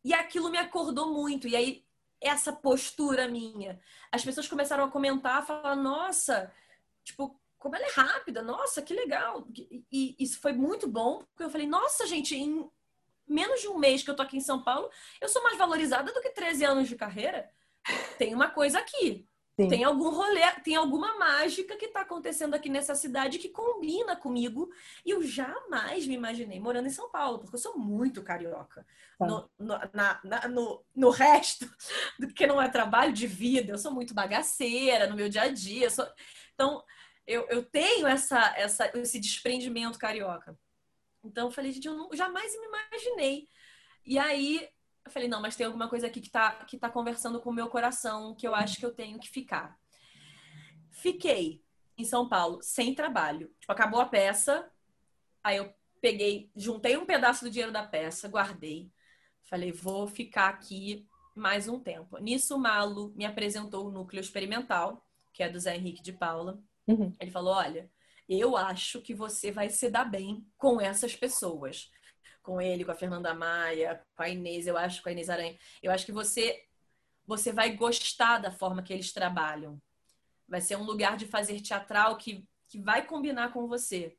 [0.04, 1.48] E aquilo me acordou muito.
[1.48, 1.84] E aí,
[2.20, 3.80] essa postura minha.
[4.10, 6.52] As pessoas começaram a comentar, falar, nossa,
[7.02, 9.46] tipo, como ela é rápida, nossa, que legal.
[9.90, 12.68] E isso foi muito bom, porque eu falei, nossa, gente, em
[13.32, 14.90] menos de um mês que eu tô aqui em São Paulo,
[15.20, 17.50] eu sou mais valorizada do que 13 anos de carreira.
[18.18, 19.26] Tem uma coisa aqui.
[19.60, 19.68] Sim.
[19.68, 24.70] Tem algum rolê, tem alguma mágica que está acontecendo aqui nessa cidade que combina comigo.
[25.04, 28.86] E eu jamais me imaginei morando em São Paulo, porque eu sou muito carioca.
[29.18, 29.26] Tá.
[29.26, 31.70] No, no, na, na, no, no, resto
[32.18, 35.48] do que não é trabalho de vida, eu sou muito bagaceira no meu dia a
[35.48, 35.90] dia.
[35.90, 36.06] Sou...
[36.54, 36.82] Então,
[37.26, 40.58] eu, eu tenho essa, essa, esse desprendimento carioca.
[41.24, 43.48] Então, eu falei, gente, eu não, jamais me imaginei.
[44.04, 44.68] E aí,
[45.04, 47.54] eu falei, não, mas tem alguma coisa aqui que tá, que tá conversando com o
[47.54, 49.78] meu coração, que eu acho que eu tenho que ficar.
[50.90, 51.62] Fiquei
[51.96, 53.52] em São Paulo sem trabalho.
[53.60, 54.70] Tipo, acabou a peça,
[55.42, 58.90] aí eu peguei, juntei um pedaço do dinheiro da peça, guardei.
[59.42, 62.18] Falei, vou ficar aqui mais um tempo.
[62.18, 66.62] Nisso, o Malo me apresentou o núcleo experimental, que é do Zé Henrique de Paula.
[66.86, 67.12] Uhum.
[67.18, 67.90] Ele falou: Olha,
[68.28, 71.90] eu acho que você vai se dar bem com essas pessoas
[72.42, 75.56] com ele, com a Fernanda Maia, com a Inês, eu acho, com a Inês Aranha.
[75.82, 76.64] Eu acho que você
[77.24, 79.80] você vai gostar da forma que eles trabalham.
[80.48, 84.16] Vai ser um lugar de fazer teatral que, que vai combinar com você.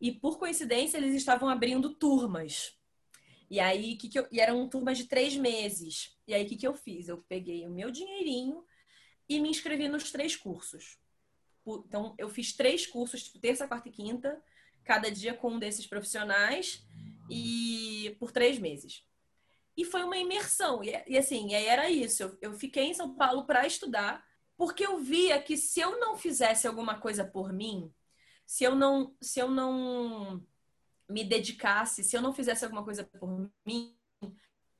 [0.00, 2.76] E por coincidência, eles estavam abrindo turmas.
[3.48, 6.18] E aí, que que eu, e eram turmas de três meses.
[6.26, 7.08] E aí, o que, que eu fiz?
[7.08, 8.64] Eu peguei o meu dinheirinho
[9.28, 10.98] e me inscrevi nos três cursos.
[11.66, 14.42] Então, eu fiz três cursos, tipo, terça, quarta e quinta,
[14.84, 16.84] cada dia com um desses profissionais
[17.30, 19.06] e por três meses.
[19.76, 20.82] E foi uma imersão.
[20.82, 22.22] E, e assim, aí era isso.
[22.22, 24.24] Eu, eu fiquei em São Paulo para estudar,
[24.56, 27.92] porque eu via que se eu não fizesse alguma coisa por mim,
[28.44, 30.44] se eu não, se eu não
[31.08, 33.96] me dedicasse, se eu não fizesse alguma coisa por mim,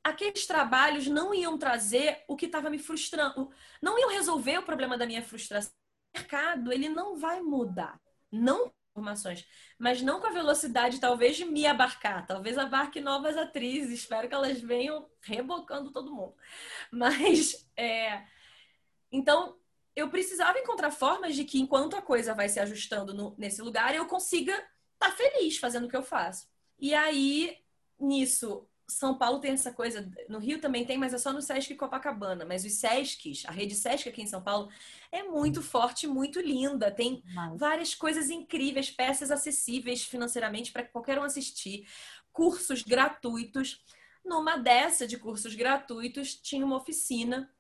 [0.02, 4.98] aqueles trabalhos não iam trazer o que estava me frustrando, não iam resolver o problema
[4.98, 5.72] da minha frustração.
[6.14, 8.01] Mercado, ele não vai mudar.
[8.31, 9.46] Não informações,
[9.79, 12.27] mas não com a velocidade talvez de me abarcar.
[12.27, 16.35] Talvez abarque novas atrizes, espero que elas venham rebocando todo mundo.
[16.90, 18.22] Mas é...
[19.11, 19.57] então
[19.96, 23.94] eu precisava encontrar formas de que enquanto a coisa vai se ajustando no, nesse lugar,
[23.94, 26.46] eu consiga estar tá feliz fazendo o que eu faço.
[26.79, 27.59] E aí
[27.98, 31.74] nisso são Paulo tem essa coisa, no Rio também tem, mas é só no Sesc
[31.74, 32.44] Copacabana.
[32.44, 34.70] Mas os Sescs, a rede Sesc aqui em São Paulo,
[35.11, 36.90] é muito forte, muito linda.
[36.90, 37.22] Tem
[37.57, 41.87] várias coisas incríveis, peças acessíveis financeiramente para qualquer um assistir,
[42.33, 43.83] cursos gratuitos.
[44.24, 47.50] Numa dessa de cursos gratuitos, tinha uma oficina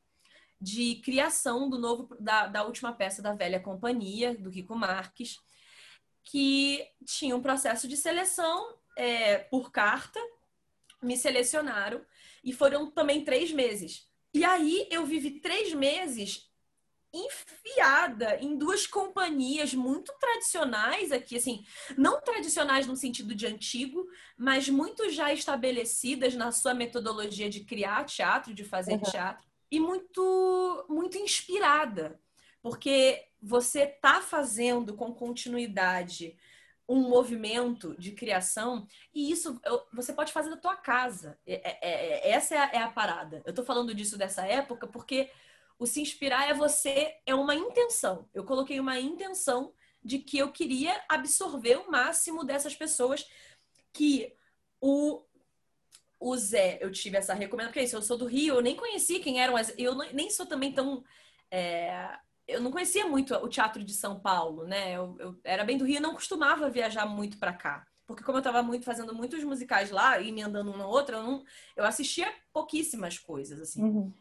[0.60, 5.40] de criação do novo da, da última peça da Velha Companhia, do Rico Marques,
[6.22, 10.20] que tinha um processo de seleção é, por carta
[11.02, 12.04] me selecionaram
[12.44, 14.06] e foram também três meses.
[14.34, 16.50] E aí eu vivi três meses
[17.12, 21.64] enfiada em duas companhias muito tradicionais aqui, assim,
[21.96, 28.04] não tradicionais no sentido de antigo, mas muito já estabelecidas na sua metodologia de criar
[28.04, 29.02] teatro, de fazer uhum.
[29.02, 32.18] teatro, e muito, muito inspirada,
[32.62, 36.36] porque você tá fazendo com continuidade
[36.88, 39.60] um movimento de criação e isso
[39.92, 41.38] você pode fazer da tua casa.
[41.46, 43.42] É, é, é, essa é a, é a, parada.
[43.44, 45.30] Eu tô falando disso dessa época porque
[45.78, 48.28] o se inspirar é você, é uma intenção.
[48.34, 49.72] Eu coloquei uma intenção
[50.04, 53.26] de que eu queria absorver o máximo dessas pessoas
[53.92, 54.34] que
[54.80, 55.22] o
[56.22, 58.76] o Zé, eu tive essa recomendação, porque é isso, eu sou do Rio, eu nem
[58.76, 59.74] conheci quem eram as.
[59.76, 61.02] Eu nem sou também tão.
[61.50, 64.92] É, eu não conhecia muito o teatro de São Paulo, né?
[64.92, 67.86] Eu, eu era bem do Rio e não costumava viajar muito para cá.
[68.06, 71.16] Porque como eu estava muito fazendo muitos musicais lá e me andando um na outra,
[71.16, 71.44] eu, não,
[71.76, 73.82] eu assistia pouquíssimas coisas, assim.
[73.82, 74.12] Uhum.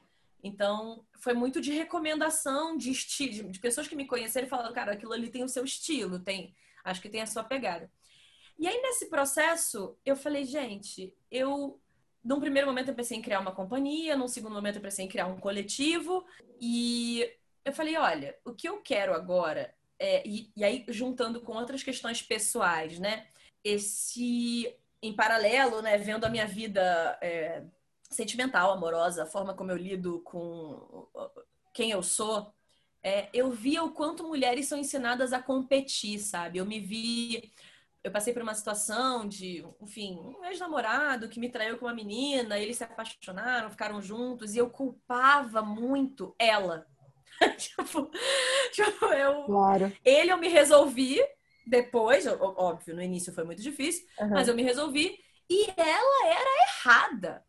[0.43, 4.93] Então, foi muito de recomendação de estilo, de pessoas que me conheceram e falaram, cara,
[4.93, 7.91] aquilo ali tem o seu estilo, tem, acho que tem a sua pegada.
[8.57, 11.79] E aí, nesse processo, eu falei, gente, eu,
[12.23, 15.09] num primeiro momento, eu pensei em criar uma companhia, num segundo momento, eu pensei em
[15.09, 16.25] criar um coletivo,
[16.59, 17.27] e
[17.65, 21.83] eu falei, olha, o que eu quero agora, é, e, e aí, juntando com outras
[21.83, 23.27] questões pessoais, né,
[23.63, 27.17] esse, em paralelo, né, vendo a minha vida.
[27.21, 27.63] É,
[28.11, 31.07] sentimental, amorosa, a forma como eu lido com
[31.73, 32.53] quem eu sou,
[33.01, 36.59] é, eu via o quanto mulheres são ensinadas a competir, sabe?
[36.59, 37.51] Eu me vi.
[38.03, 42.59] Eu passei por uma situação de, enfim, um ex-namorado que me traiu com uma menina,
[42.59, 46.87] eles se apaixonaram, ficaram juntos, e eu culpava muito ela.
[47.57, 48.11] tipo,
[48.71, 49.43] tipo, eu.
[49.43, 49.91] Claro.
[50.05, 51.19] Ele eu me resolvi
[51.65, 54.29] depois, óbvio, no início foi muito difícil, uhum.
[54.29, 57.45] mas eu me resolvi, e ela era errada.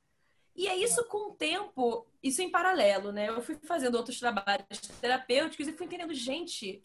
[0.55, 3.28] E é isso com o tempo, isso em paralelo, né?
[3.28, 4.66] Eu fui fazendo outros trabalhos
[5.00, 6.85] terapêuticos e fui entendendo, gente,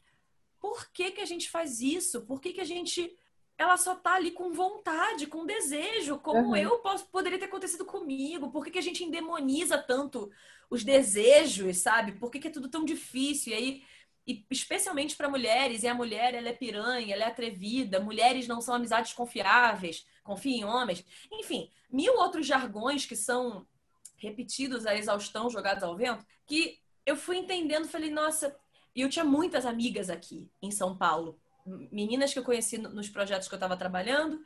[0.59, 2.25] por que, que a gente faz isso?
[2.25, 3.15] Por que, que a gente.
[3.57, 6.55] Ela só tá ali com vontade, com desejo, como uhum.
[6.55, 8.51] eu posso, poderia ter acontecido comigo.
[8.51, 10.29] Por que, que a gente endemoniza tanto
[10.69, 12.11] os desejos, sabe?
[12.13, 13.53] Por que, que é tudo tão difícil?
[13.53, 13.83] E aí
[14.27, 18.59] e especialmente para mulheres, e a mulher ela é piranha, ela é atrevida, mulheres não
[18.59, 23.65] são amizades confiáveis, confia em homens, enfim, mil outros jargões que são
[24.17, 28.53] repetidos à exaustão, jogados ao vento, que eu fui entendendo, falei, nossa,
[28.93, 31.39] e eu tinha muitas amigas aqui em São Paulo,
[31.91, 34.43] meninas que eu conheci nos projetos que eu estava trabalhando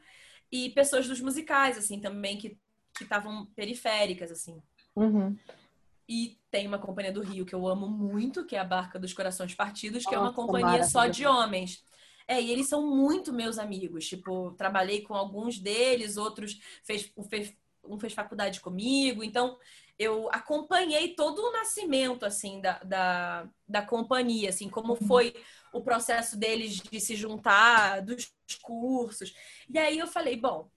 [0.51, 2.57] e pessoas dos musicais, assim, também que
[2.99, 4.62] estavam periféricas, assim.
[4.95, 5.38] Uhum.
[6.07, 9.13] E tem uma companhia do Rio que eu amo muito, que é a Barca dos
[9.13, 11.84] Corações Partidos, que Nossa, é uma companhia só de homens.
[12.27, 14.07] É, e eles são muito meus amigos.
[14.07, 17.53] Tipo, trabalhei com alguns deles, outros fez, fez,
[17.84, 19.23] um fez faculdade comigo.
[19.23, 19.57] Então,
[19.97, 25.07] eu acompanhei todo o nascimento, assim, da, da, da companhia, assim, como uhum.
[25.07, 25.34] foi
[25.71, 29.34] o processo deles de se juntar, dos cursos.
[29.69, 30.69] E aí eu falei, bom,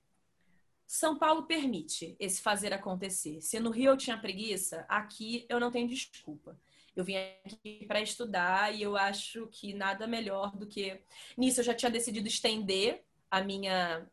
[0.87, 3.41] são Paulo permite esse fazer acontecer.
[3.41, 6.59] Se no Rio eu tinha preguiça, aqui eu não tenho desculpa.
[6.95, 11.01] Eu vim aqui para estudar e eu acho que nada melhor do que.
[11.37, 14.07] Nisso eu já tinha decidido estender a minha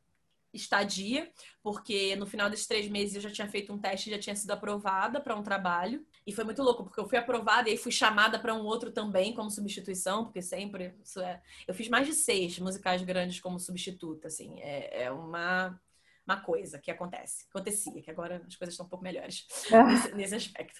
[0.53, 4.35] estadia, porque no final desses três meses eu já tinha feito um teste já tinha
[4.35, 6.05] sido aprovada para um trabalho.
[6.25, 8.91] E foi muito louco, porque eu fui aprovada e aí fui chamada para um outro
[8.91, 10.95] também como substituição, porque sempre.
[11.17, 11.41] É...
[11.67, 14.59] Eu fiz mais de seis musicais grandes como substituta, assim.
[14.59, 15.79] É, é uma
[16.25, 19.83] uma coisa que acontece, acontecia, que agora as coisas estão um pouco melhores ah.
[19.89, 20.79] nesse, nesse, aspecto.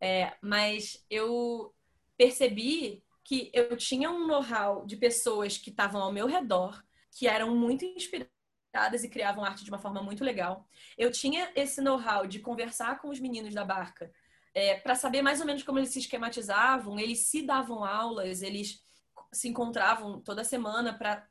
[0.00, 1.72] É, mas eu
[2.16, 7.54] percebi que eu tinha um know-how de pessoas que estavam ao meu redor, que eram
[7.54, 10.66] muito inspiradas e criavam arte de uma forma muito legal.
[10.98, 14.12] Eu tinha esse know-how de conversar com os meninos da barca
[14.54, 18.82] é, para saber mais ou menos como eles se esquematizavam, eles se davam aulas, eles
[19.32, 21.26] se encontravam toda semana para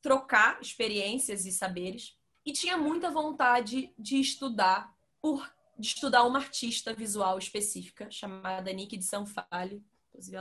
[0.00, 6.94] trocar experiências e saberes e tinha muita vontade de estudar por de estudar uma artista
[6.94, 9.84] visual específica chamada Nick de Sanfale.
[10.08, 10.38] Inclusive,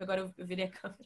[0.00, 1.04] agora eu virei a câmera,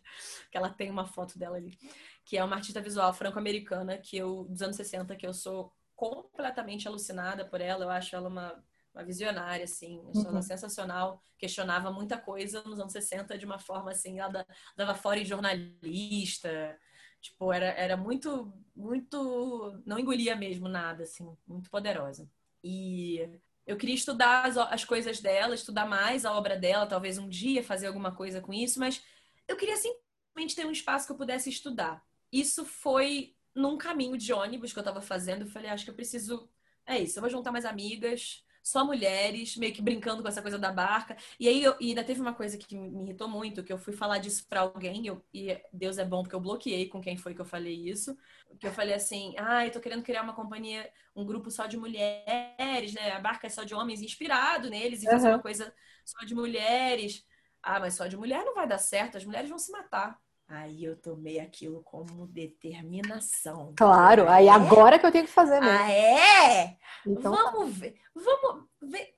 [0.51, 1.77] que ela tem uma foto dela ali,
[2.25, 6.87] que é uma artista visual franco-americana que eu dos anos 60 que eu sou completamente
[6.87, 7.85] alucinada por ela.
[7.85, 8.65] Eu acho ela uma,
[8.97, 10.43] uma visionária, assim, eu uhum.
[10.43, 14.47] sensacional, questionava muita coisa nos anos 60 de uma forma assim, ela
[14.77, 16.79] dava fora em jornalista,
[17.27, 19.83] Tipo, era, era muito, muito.
[19.85, 22.31] Não engolia mesmo nada, assim, muito poderosa.
[22.63, 27.29] E eu queria estudar as, as coisas dela, estudar mais a obra dela, talvez um
[27.29, 29.03] dia fazer alguma coisa com isso, mas
[29.49, 32.01] eu queria simplesmente ter um espaço que eu pudesse estudar.
[32.31, 35.43] Isso foi num caminho de ônibus que eu tava fazendo.
[35.43, 36.49] Eu falei, acho que eu preciso.
[36.87, 38.45] É isso, eu vou juntar mais amigas.
[38.67, 41.17] Só mulheres, meio que brincando com essa coisa da barca.
[41.39, 43.93] E aí eu, e ainda teve uma coisa que me irritou muito, que eu fui
[43.93, 47.33] falar disso para alguém, eu, e Deus é bom porque eu bloqueei com quem foi
[47.33, 48.19] que eu falei isso.
[48.59, 51.77] Que eu falei assim: "Ah, eu tô querendo criar uma companhia, um grupo só de
[51.77, 53.13] mulheres, né?
[53.13, 55.13] A barca é só de homens, inspirado neles e uhum.
[55.13, 55.73] fazer uma coisa
[56.05, 57.25] só de mulheres.
[57.63, 60.21] Ah, mas só de mulher não vai dar certo, as mulheres vão se matar.
[60.49, 63.75] Aí eu tomei aquilo como determinação.
[63.77, 64.51] Claro, aí é?
[64.51, 65.77] agora que eu tenho que fazer mesmo.
[65.77, 66.77] Ah, é?
[67.05, 67.51] Então, tá.
[67.51, 67.81] vamos tá.
[67.81, 68.01] ver.
[68.15, 69.15] Vamos ver.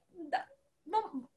[0.87, 1.29] Vamos.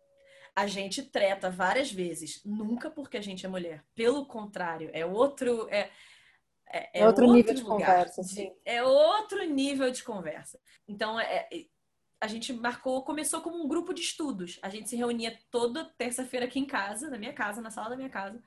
[0.56, 3.84] A gente treta várias vezes, nunca porque a gente é mulher.
[3.94, 5.68] Pelo contrário, é outro.
[5.70, 5.90] É,
[6.68, 8.22] é, é outro, outro, nível de conversa.
[8.22, 10.60] De, é outro nível de conversa.
[10.88, 11.50] Então, é,
[12.22, 14.60] a gente marcou, começou como um grupo de estudos.
[14.62, 17.96] A gente se reunia toda terça-feira aqui em casa, na minha casa, na sala da
[17.96, 18.40] minha casa.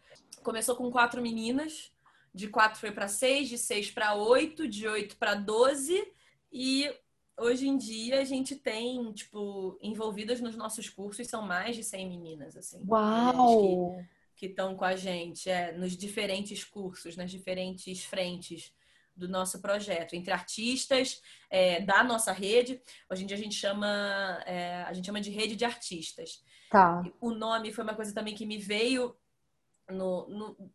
[0.45, 1.91] Começou com quatro meninas,
[2.33, 6.07] de quatro foi para seis, de seis para oito, de oito para doze.
[6.53, 6.89] E
[7.37, 12.09] hoje em dia a gente tem, tipo, envolvidas nos nossos cursos, são mais de 100
[12.09, 12.81] meninas, assim.
[12.87, 14.01] Uau!
[14.37, 18.72] Que estão com a gente, é, nos diferentes cursos, nas diferentes frentes
[19.17, 22.83] do nosso projeto, entre artistas é, da nossa rede.
[23.11, 26.43] Hoje em dia a gente chama, é, a gente chama de rede de artistas.
[26.71, 27.03] Tá.
[27.21, 29.17] O nome foi uma coisa também que me veio
[29.89, 30.73] no, no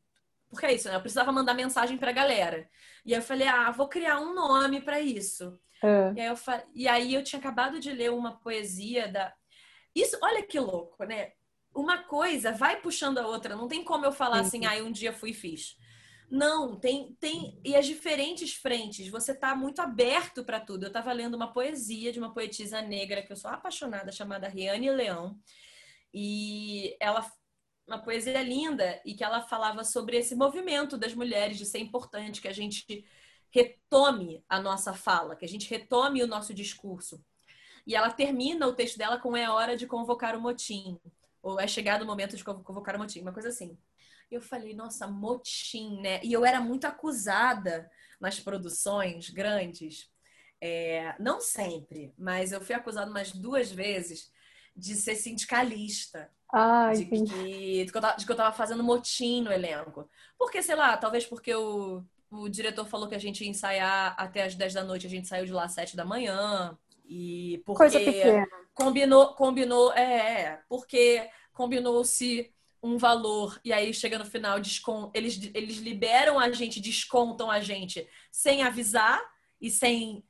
[0.49, 0.95] porque é isso, né?
[0.95, 2.67] Eu precisava mandar mensagem pra galera.
[3.05, 5.59] E aí eu falei, ah, vou criar um nome para isso.
[5.83, 6.13] É.
[6.15, 6.63] E, aí eu fa...
[6.73, 9.33] e aí eu tinha acabado de ler uma poesia da.
[9.95, 11.33] Isso, olha que louco, né?
[11.73, 13.55] Uma coisa vai puxando a outra.
[13.55, 14.65] Não tem como eu falar Sim.
[14.65, 15.77] assim, ah, um dia fui e fiz.
[16.29, 17.59] Não, tem, tem.
[17.65, 20.85] E as diferentes frentes, você tá muito aberto para tudo.
[20.85, 24.91] Eu tava lendo uma poesia de uma poetisa negra que eu sou apaixonada, chamada Riane
[24.91, 25.39] Leão.
[26.13, 27.29] E ela.
[27.87, 32.39] Uma poesia linda e que ela falava sobre esse movimento das mulheres, de ser importante,
[32.39, 33.03] que a gente
[33.49, 37.19] retome a nossa fala, que a gente retome o nosso discurso.
[37.87, 40.99] E ela termina o texto dela com é hora de convocar o motim.
[41.41, 43.75] Ou é chegado o momento de convocar o motim, uma coisa assim.
[44.31, 46.19] Eu falei, nossa, motim, né?
[46.23, 50.09] E eu era muito acusada nas produções grandes,
[50.61, 54.31] é, não sempre, mas eu fui acusada umas duas vezes
[54.75, 56.29] de ser sindicalista.
[56.51, 60.09] Ai, de, que, de, que eu tava, de que eu tava fazendo motim no elenco.
[60.37, 64.43] Porque, sei lá, talvez porque o, o diretor falou que a gente ia ensaiar até
[64.43, 66.77] as 10 da noite, a gente saiu de lá às 7 da manhã.
[67.05, 68.47] E porque Coisa pequena.
[68.73, 72.51] combinou, combinou, é, é porque combinou-se
[72.81, 75.11] um valor e aí chega no final descont...
[75.13, 79.21] eles, eles liberam a gente, descontam a gente sem avisar
[79.59, 80.23] e sem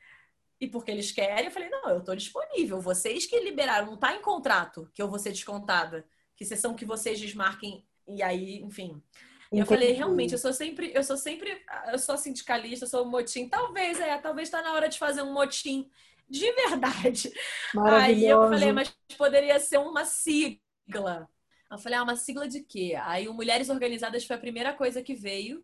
[0.62, 2.82] e porque eles querem, eu falei, não, eu tô disponível.
[2.82, 6.06] Vocês que liberaram, não tá em contrato que eu vou ser descontada.
[6.36, 9.02] Que sessão que vocês desmarquem e aí, enfim.
[9.48, 9.62] Entendi.
[9.62, 13.48] Eu falei, realmente, eu sou sempre, eu sou sempre, eu sou sindicalista, eu sou motim.
[13.48, 15.90] Talvez, é, talvez tá na hora de fazer um motim
[16.30, 17.32] de verdade.
[17.78, 21.30] Aí eu falei, mas poderia ser uma sigla.
[21.72, 22.96] Eu falei, ah, uma sigla de quê?
[23.04, 25.64] Aí o Mulheres Organizadas foi a primeira coisa que veio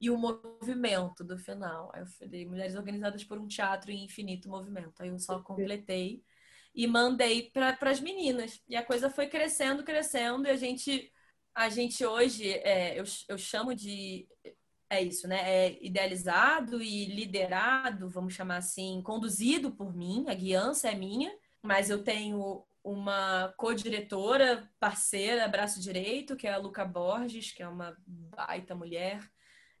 [0.00, 1.90] e o movimento do final.
[1.94, 5.02] Aí eu falei, Mulheres Organizadas por um Teatro em Infinito Movimento.
[5.02, 6.22] Aí eu só completei
[6.74, 8.60] e mandei para as meninas.
[8.68, 11.10] E a coisa foi crescendo, crescendo, e a gente,
[11.54, 14.28] a gente hoje, é, eu, eu chamo de.
[14.88, 15.40] É isso, né?
[15.50, 21.90] É idealizado e liderado, vamos chamar assim, conduzido por mim, a guiança é minha, mas
[21.90, 27.96] eu tenho uma co-diretora, parceira, braço direito, que é a Luca Borges, que é uma
[28.06, 29.28] baita mulher.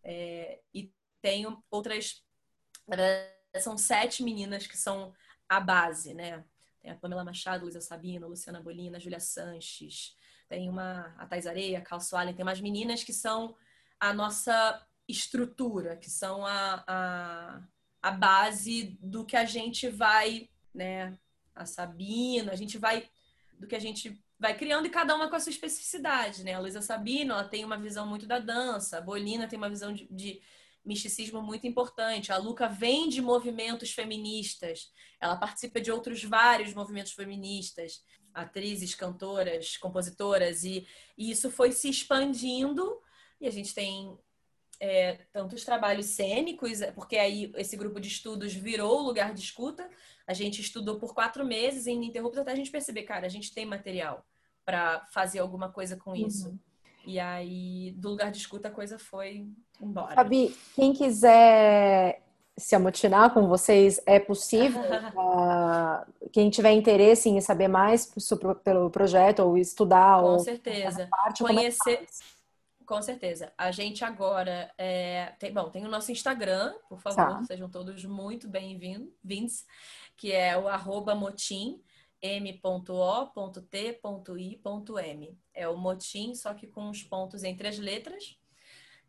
[0.02, 0.92] É, e
[1.22, 2.24] tenho outras.
[3.60, 5.14] São sete meninas que são
[5.48, 6.44] a base, né?
[6.82, 10.16] Tem a Pamela Machado, Luísa Sabino, Luciana Bolina, Júlia Sanches,
[10.48, 13.54] tem uma a Thais Areia, Calço Allen, tem umas meninas que são
[14.00, 17.62] a nossa estrutura, que são a, a,
[18.02, 21.16] a base do que a gente vai, né,
[21.56, 23.08] a Sabina, a gente vai
[23.58, 26.52] do que a gente vai criando e cada uma com a sua especificidade, né?
[26.52, 29.94] A Luísa Sabino, ela tem uma visão muito da dança, a Bolina tem uma visão
[29.94, 30.42] de, de
[30.84, 32.30] misticismo muito importante.
[32.30, 38.04] A Luca vem de movimentos feministas, ela participa de outros vários movimentos feministas,
[38.34, 40.86] atrizes, cantoras, compositoras, e,
[41.16, 43.00] e isso foi se expandindo.
[43.40, 44.18] E a gente tem
[44.80, 49.88] é, tantos trabalhos cênicos, porque aí esse grupo de estudos virou lugar de escuta.
[50.26, 53.64] A gente estudou por quatro meses ininterruptos até a gente perceber, cara, a gente tem
[53.64, 54.24] material
[54.64, 56.26] para fazer alguma coisa com uhum.
[56.26, 56.48] isso.
[56.48, 56.58] Uhum.
[57.06, 59.46] E aí, do lugar de escuta, a coisa foi
[59.80, 60.16] embora.
[60.16, 62.20] Fabi, quem quiser
[62.58, 64.80] se amotinar com vocês, é possível?
[64.80, 68.12] uh, quem tiver interesse em saber mais
[68.64, 72.06] pelo projeto ou estudar com ou certeza parte, é conhecer
[72.86, 73.52] com certeza.
[73.58, 77.44] A gente agora é, tem, bom, tem o nosso Instagram, por favor, tá.
[77.44, 79.66] sejam todos muito bem-vindos,
[80.16, 81.82] que é o arroba motim.
[82.22, 82.58] m.o.t.i.m.
[85.52, 88.38] É o motim, só que com os pontos entre as letras.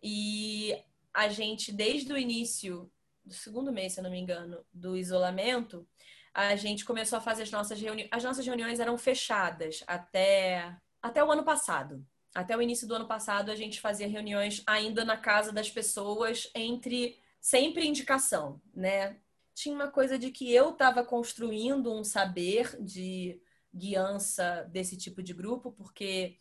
[0.03, 0.75] E
[1.13, 2.91] a gente, desde o início
[3.23, 5.87] do segundo mês, se eu não me engano, do isolamento,
[6.33, 8.09] a gente começou a fazer as nossas reuniões.
[8.11, 12.05] As nossas reuniões eram fechadas até, até o ano passado.
[12.37, 16.51] Até o início do ano passado, a gente fazia reuniões ainda na casa das pessoas,
[16.53, 19.19] entre sempre indicação, né?
[19.55, 23.41] Tinha uma coisa de que eu estava construindo um saber de
[23.73, 26.37] guiança desse tipo de grupo, porque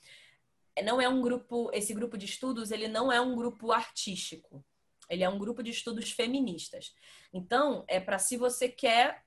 [0.84, 4.62] não é um grupo, esse grupo de estudos, ele não é um grupo artístico.
[5.08, 6.94] Ele é um grupo de estudos feministas.
[7.32, 9.24] Então, é para se você quer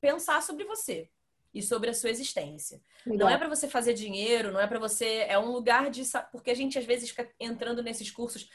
[0.00, 1.10] pensar sobre você
[1.52, 2.80] e sobre a sua existência.
[3.06, 3.28] Legal.
[3.28, 6.50] Não é para você fazer dinheiro, não é para você, é um lugar de porque
[6.50, 8.48] a gente às vezes fica entrando nesses cursos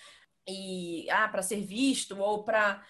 [0.47, 2.83] e ah, para ser visto ou para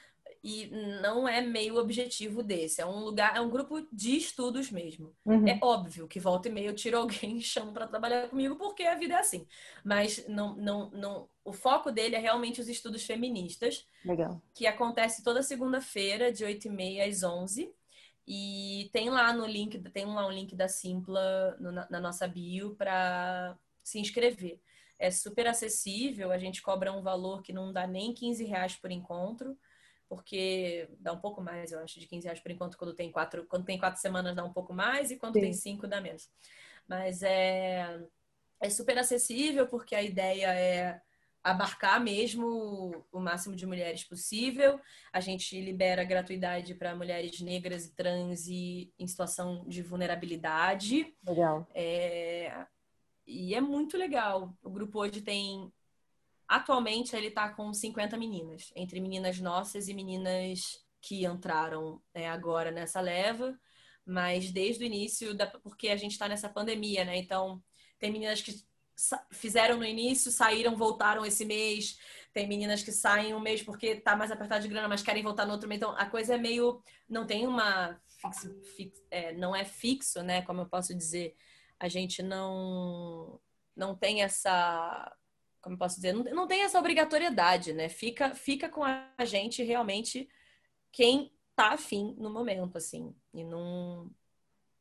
[0.43, 0.70] e
[1.01, 2.82] não é meio objetivo desse.
[2.82, 5.16] É um lugar, é um grupo de estudos mesmo.
[5.26, 5.47] Uhum.
[5.47, 8.84] É óbvio que volta e meia eu tiro alguém e chamo para trabalhar comigo porque
[8.84, 9.47] a vida é assim.
[9.86, 13.88] Mas não, não, não, o foco dele é realmente os estudos feministas.
[14.04, 14.41] Legal.
[14.54, 17.74] Que acontece toda segunda-feira, de 8h30 às 11
[18.28, 22.28] e tem lá no link, tem lá um link da Simpla no, na, na nossa
[22.28, 24.59] bio para se inscrever.
[24.97, 28.91] É super acessível, a gente cobra um valor que não dá nem 15 reais por
[28.91, 29.57] encontro
[30.07, 33.45] porque dá um pouco mais, eu acho, de 15 reais por enquanto, quando tem quatro,
[33.47, 35.41] quando tem quatro semanas dá um pouco mais e quando Sim.
[35.41, 36.30] tem cinco dá menos.
[36.88, 37.99] Mas é,
[38.59, 41.01] é super acessível porque a ideia é
[41.43, 44.79] abarcar mesmo o máximo de mulheres possível.
[45.11, 51.13] A gente libera gratuidade para mulheres negras e trans e em situação de vulnerabilidade.
[51.27, 51.67] Legal.
[51.73, 52.65] É,
[53.27, 54.55] e é muito legal.
[54.63, 55.71] O grupo hoje tem
[56.47, 62.69] Atualmente ele está com 50 meninas, entre meninas nossas e meninas que entraram né, agora
[62.69, 63.57] nessa leva,
[64.05, 67.17] mas desde o início, da, porque a gente está nessa pandemia, né?
[67.17, 67.59] Então,
[67.97, 68.53] tem meninas que
[69.31, 71.97] fizeram no início, saíram, voltaram esse mês.
[72.33, 75.45] Tem meninas que saem um mês porque tá mais apertado de grana, mas querem voltar
[75.45, 75.79] no outro mês.
[75.79, 76.81] Então, a coisa é meio.
[77.07, 77.99] Não tem uma.
[78.21, 80.41] Fixo, fix, é, não é fixo, né?
[80.43, 81.35] Como eu posso dizer.
[81.79, 83.39] A gente não.
[83.75, 85.11] Não tem essa
[85.63, 87.87] como eu posso dizer, não, não tem essa obrigatoriedade, né?
[87.87, 90.27] Fica, fica com a gente realmente
[90.91, 93.15] quem tá afim no momento, assim.
[93.33, 94.11] E não,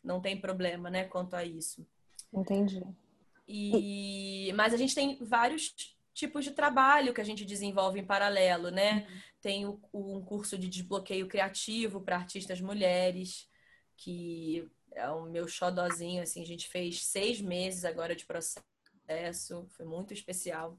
[0.03, 1.87] não tem problema, né, quanto a isso.
[2.33, 2.83] Entendi.
[3.55, 5.75] E, mas a gente tem vários
[6.15, 9.07] tipos de trabalho que a gente desenvolve em paralelo, né?
[9.09, 9.21] Uhum.
[9.41, 13.49] Tem o, um curso de desbloqueio criativo para artistas mulheres,
[13.97, 18.65] que é o meu xodózinho, assim, a gente fez seis meses agora de processo
[19.13, 20.79] processo, foi muito especial.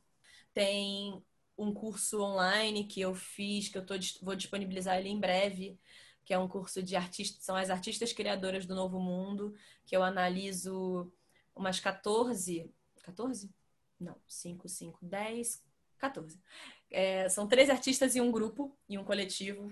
[0.54, 1.22] Tem
[1.58, 5.78] um curso online que eu fiz, que eu tô, vou disponibilizar ele em breve,
[6.26, 9.54] que é um curso de artistas, são as artistas criadoras do Novo Mundo,
[9.86, 11.12] que eu analiso
[11.56, 12.72] umas 14,
[13.04, 13.50] 14?
[14.00, 15.62] Não, 5, 5, 10,
[15.98, 16.40] 14.
[16.92, 19.72] É, são três artistas e um grupo, e um coletivo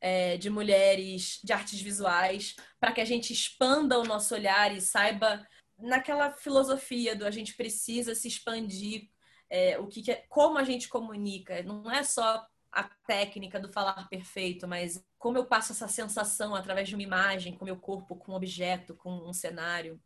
[0.00, 4.80] é, de mulheres de artes visuais, para que a gente expanda o nosso olhar e
[4.80, 5.46] saiba
[5.78, 9.08] naquela filosofia do a gente precisa se expandir,
[9.50, 11.62] é, o que, que é, como a gente comunica.
[11.62, 16.88] Não é só a técnica do falar perfeito, mas como eu passo essa sensação através
[16.88, 20.00] de uma imagem, com meu corpo, com um objeto, com um cenário,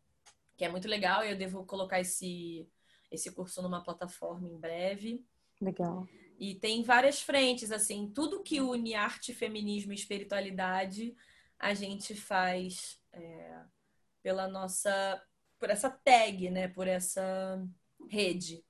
[0.56, 1.24] que é muito legal.
[1.24, 2.68] E eu devo colocar esse,
[3.10, 5.24] esse curso numa plataforma em breve.
[5.60, 6.06] Legal.
[6.38, 11.16] E tem várias frentes, assim, tudo que une arte, feminismo e espiritualidade,
[11.58, 13.60] a gente faz é,
[14.22, 15.22] pela nossa
[15.58, 16.68] por essa tag, né?
[16.68, 17.62] Por essa
[18.10, 18.62] rede.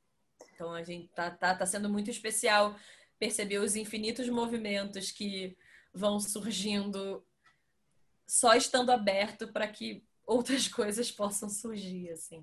[0.55, 2.77] Então a gente tá, tá, tá sendo muito especial
[3.19, 5.57] perceber os infinitos movimentos que
[5.93, 7.27] vão surgindo
[8.27, 12.43] só estando aberto para que outras coisas possam surgir, assim.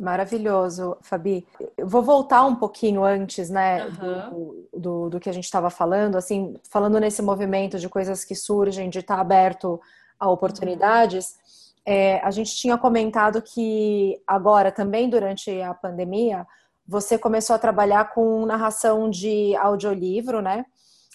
[0.00, 1.46] Maravilhoso, Fabi.
[1.76, 3.92] Eu vou voltar um pouquinho antes, né, uhum.
[3.92, 8.34] do, do, do, que a gente estava falando, assim, falando nesse movimento de coisas que
[8.34, 9.78] surgem, de estar tá aberto
[10.18, 11.30] a oportunidades.
[11.86, 11.92] Uhum.
[11.92, 16.46] É, a gente tinha comentado que agora, também durante a pandemia,
[16.86, 20.64] você começou a trabalhar com narração de audiolivro, né?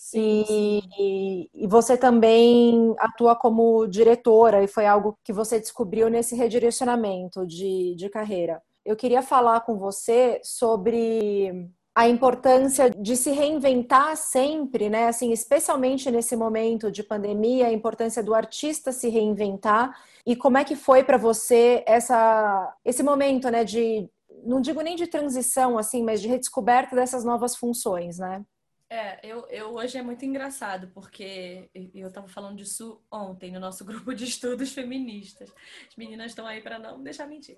[0.07, 6.35] Sim, e, e, você também atua como diretora, e foi algo que você descobriu nesse
[6.35, 8.61] redirecionamento de, de carreira.
[8.85, 15.07] Eu queria falar com você sobre a importância de se reinventar sempre, né?
[15.07, 19.91] Assim, especialmente nesse momento de pandemia, a importância do artista se reinventar
[20.23, 24.07] e como é que foi para você essa esse momento, né, de
[24.45, 28.45] não digo nem de transição assim, mas de redescoberta dessas novas funções, né?
[28.89, 33.83] É, eu, eu hoje é muito engraçado, porque eu estava falando disso ontem no nosso
[33.85, 35.53] grupo de estudos feministas.
[35.87, 37.57] As meninas estão aí para não deixar mentir.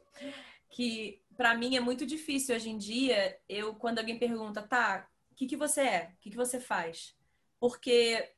[0.70, 5.36] Que para mim é muito difícil hoje em dia, eu quando alguém pergunta, tá, o
[5.36, 6.12] que, que você é?
[6.14, 7.16] O que, que você faz?
[7.60, 8.32] Porque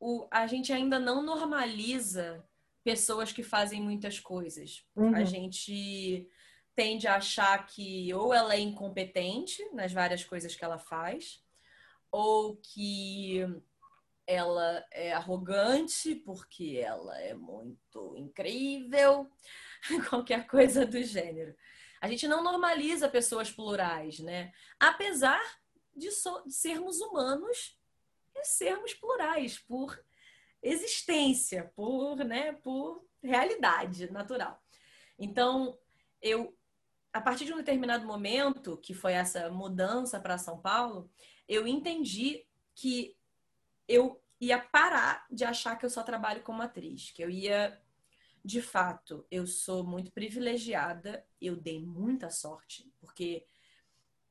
[0.00, 2.44] o, a gente ainda não normaliza
[2.82, 4.84] pessoas que fazem muitas coisas.
[4.94, 5.14] Uhum.
[5.14, 6.28] A gente
[6.74, 11.43] tende a achar que ou ela é incompetente nas várias coisas que ela faz,
[12.14, 13.44] ou que
[14.24, 19.28] ela é arrogante porque ela é muito incrível,
[20.08, 21.56] qualquer coisa do gênero.
[22.00, 24.52] A gente não normaliza pessoas plurais, né?
[24.78, 25.42] Apesar
[25.92, 27.76] de, so de sermos humanos
[28.32, 30.00] e sermos plurais por
[30.62, 34.62] existência, por, né, por realidade natural.
[35.18, 35.76] Então,
[36.22, 36.56] eu
[37.12, 41.08] a partir de um determinado momento, que foi essa mudança para São Paulo,
[41.48, 43.16] eu entendi que
[43.86, 47.80] eu ia parar de achar que eu só trabalho como atriz, que eu ia
[48.44, 53.46] de fato, eu sou muito privilegiada, eu dei muita sorte, porque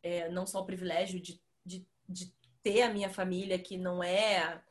[0.04, 4.62] é, não só o privilégio de, de, de, ter a minha família que não é,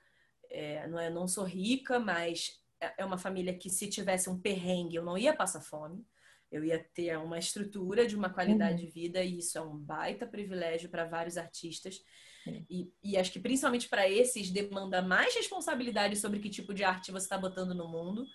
[0.49, 4.39] é, não é, não sou rica, mas é, é uma família que se tivesse um
[4.39, 6.07] perrengue eu não ia passar fome
[6.53, 8.87] eu ia ter uma estrutura de uma qualidade uhum.
[8.87, 11.99] de vida e isso é um baita privilégio para vários artistas.
[12.47, 12.67] Uhum.
[12.69, 17.11] E, e, acho que principalmente para esses demanda mais responsabilidade sobre que tipo de arte
[17.11, 18.27] você está botando no mundo.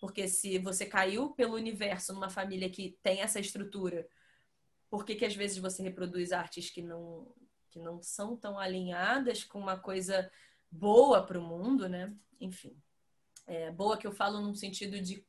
[0.00, 4.08] Porque se você caiu pelo universo numa família que tem essa estrutura,
[4.88, 7.30] por que, que às vezes você reproduz artes que não,
[7.70, 10.30] que não são tão alinhadas com uma coisa
[10.70, 12.14] boa para o mundo, né?
[12.40, 12.74] Enfim.
[13.46, 15.24] É, boa que eu falo num sentido de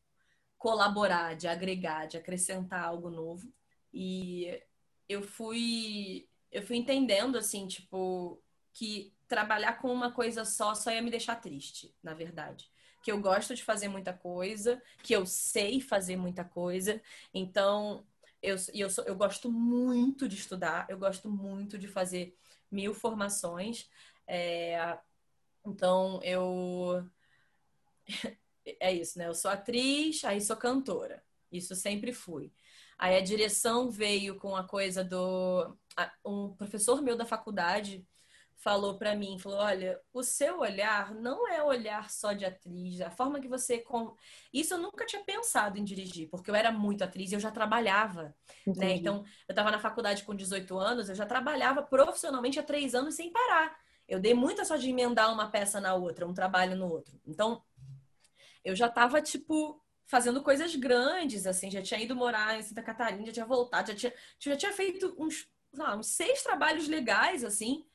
[0.57, 3.51] colaborar, de agregar, de acrescentar algo novo.
[3.93, 4.61] E
[5.07, 8.41] eu fui eu fui entendendo assim, tipo,
[8.73, 12.69] que trabalhar com uma coisa só só ia me deixar triste, na verdade.
[13.03, 17.01] Que eu gosto de fazer muita coisa, que eu sei fazer muita coisa.
[17.33, 18.05] Então,
[18.41, 22.35] eu, eu, eu gosto muito de estudar, eu gosto muito de fazer
[22.71, 23.89] mil formações.
[24.27, 24.97] É,
[25.65, 27.07] então, eu
[28.79, 29.27] é isso, né?
[29.27, 31.23] Eu sou atriz, aí sou cantora.
[31.51, 32.51] Isso sempre fui.
[32.97, 35.75] Aí a direção veio com a coisa do.
[36.25, 38.05] Um professor meu da faculdade
[38.57, 43.11] falou para mim, falou, olha, o seu olhar não é olhar só de atriz, a
[43.11, 44.13] forma que você com...
[44.51, 47.51] isso eu nunca tinha pensado em dirigir, porque eu era muito atriz e eu já
[47.51, 48.93] trabalhava, né?
[48.93, 53.15] Então, eu estava na faculdade com 18 anos, eu já trabalhava profissionalmente há três anos
[53.15, 53.77] sem parar.
[54.07, 57.19] Eu dei muita só de emendar uma peça na outra, um trabalho no outro.
[57.25, 57.61] Então,
[58.67, 63.25] eu já tava, tipo, fazendo coisas grandes, assim, já tinha ido morar em Santa Catarina,
[63.25, 67.85] já tinha voltado, já tinha, já tinha feito uns, lá, uns seis trabalhos legais, assim,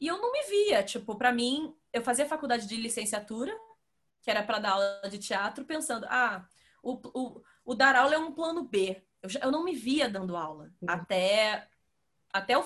[0.00, 3.54] e eu não me via, tipo, para mim, eu fazia faculdade de licenciatura,
[4.22, 6.46] que era para dar aula de teatro, pensando, ah,
[6.82, 9.02] o, o, o, dar aula é um plano B.
[9.22, 10.64] Eu, eu não me via dando aula.
[10.80, 10.88] Uhum.
[10.88, 11.68] Até,
[12.32, 12.64] até, o,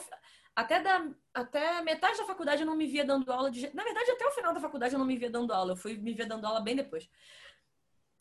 [0.55, 3.75] até da, até metade da faculdade eu não me via dando aula de.
[3.75, 5.73] Na verdade, até o final da faculdade eu não me via dando aula.
[5.73, 7.09] Eu fui me ver dando aula bem depois.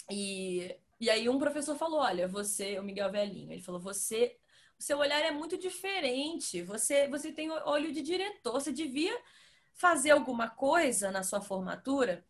[0.09, 4.37] E, e aí um professor falou: olha, você, o Miguel Velhinho, ele falou, você.
[4.77, 6.61] O seu olhar é muito diferente.
[6.63, 8.53] Você, você tem olho de diretor.
[8.53, 9.13] Você devia
[9.73, 12.25] fazer alguma coisa na sua formatura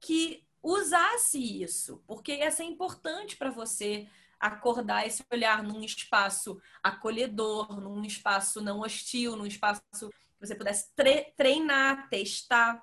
[0.00, 4.08] que usasse isso, porque ia ser importante para você
[4.40, 10.94] acordar esse olhar num espaço acolhedor, num espaço não hostil, num espaço que você pudesse
[10.94, 12.82] tre treinar, testar.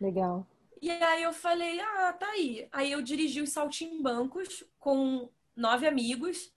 [0.00, 0.46] Legal.
[0.80, 2.68] E aí eu falei, ah, tá aí.
[2.70, 6.52] Aí eu dirigi os Saltimbancos com nove amigos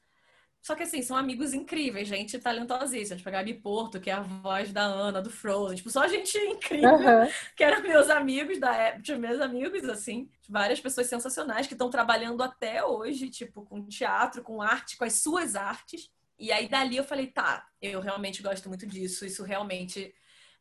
[0.62, 3.18] só que assim, são amigos incríveis, gente talentosíssima.
[3.18, 5.78] Tipo, a Gabi Porto, que é a voz da Ana, do Frozen.
[5.78, 7.28] Tipo, só gente incrível, uhum.
[7.55, 10.30] que eram meus amigos da época, tipo, meus amigos, assim.
[10.47, 15.14] Várias pessoas sensacionais que estão trabalhando até hoje, tipo, com teatro, com arte, com as
[15.14, 16.12] suas artes.
[16.38, 19.26] E aí, dali, eu falei, tá, eu realmente gosto muito disso.
[19.26, 20.14] Isso realmente...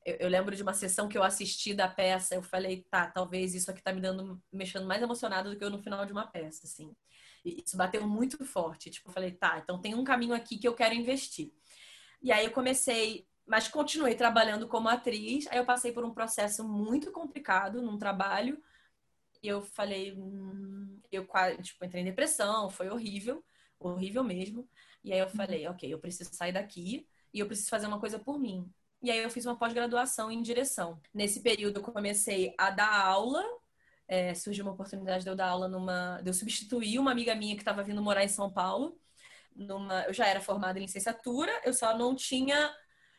[0.07, 2.35] Eu, eu lembro de uma sessão que eu assisti da peça.
[2.35, 4.41] Eu falei, tá, talvez isso aqui tá me dando...
[4.51, 6.91] Mexendo mais emocionado do que eu no final de uma peça, assim.
[7.45, 8.91] Isso bateu muito forte.
[8.91, 11.53] Tipo, eu falei, tá, então tem um caminho aqui que eu quero investir.
[12.23, 15.47] E aí eu comecei, mas continuei trabalhando como atriz.
[15.49, 18.63] Aí eu passei por um processo muito complicado num trabalho.
[19.43, 21.27] E eu falei, hum, eu
[21.63, 23.43] tipo, entrei em depressão, foi horrível,
[23.79, 24.69] horrível mesmo.
[25.03, 28.19] E aí eu falei, ok, eu preciso sair daqui e eu preciso fazer uma coisa
[28.19, 28.71] por mim.
[29.03, 31.01] E aí eu fiz uma pós-graduação em direção.
[31.15, 33.43] Nesse período eu comecei a dar aula
[34.11, 36.21] é, surgiu uma oportunidade de eu dar aula numa.
[36.21, 38.99] de eu substituir uma amiga minha que estava vindo morar em São Paulo.
[39.55, 42.75] Numa, eu já era formada em licenciatura, eu só não tinha.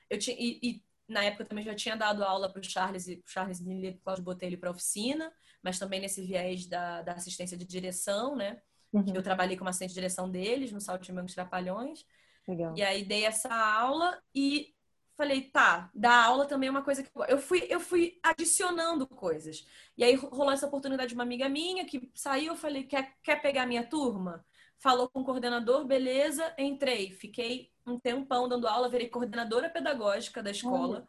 [0.10, 3.24] Eu tinha e, e na época também já tinha dado aula para o Charles e
[3.26, 5.32] Charles Miller, Cláudio Botelho para oficina,
[5.64, 8.62] mas também nesse viés da, da assistência de direção, né?
[8.92, 9.14] Uhum.
[9.16, 12.06] Eu trabalhei como assistente de direção deles no Saltimbancos Trapalhões.
[12.46, 12.76] Legal.
[12.76, 14.74] E aí dei essa aula e
[15.22, 19.68] falei, tá, dar aula também é uma coisa que eu fui, eu fui adicionando coisas.
[19.96, 23.40] E aí rolou essa oportunidade de uma amiga minha que saiu, eu falei, quer, quer
[23.40, 24.44] pegar minha turma?
[24.80, 30.50] Falou com o coordenador, beleza, entrei, fiquei um tempão dando aula, virei coordenadora pedagógica da
[30.50, 31.08] escola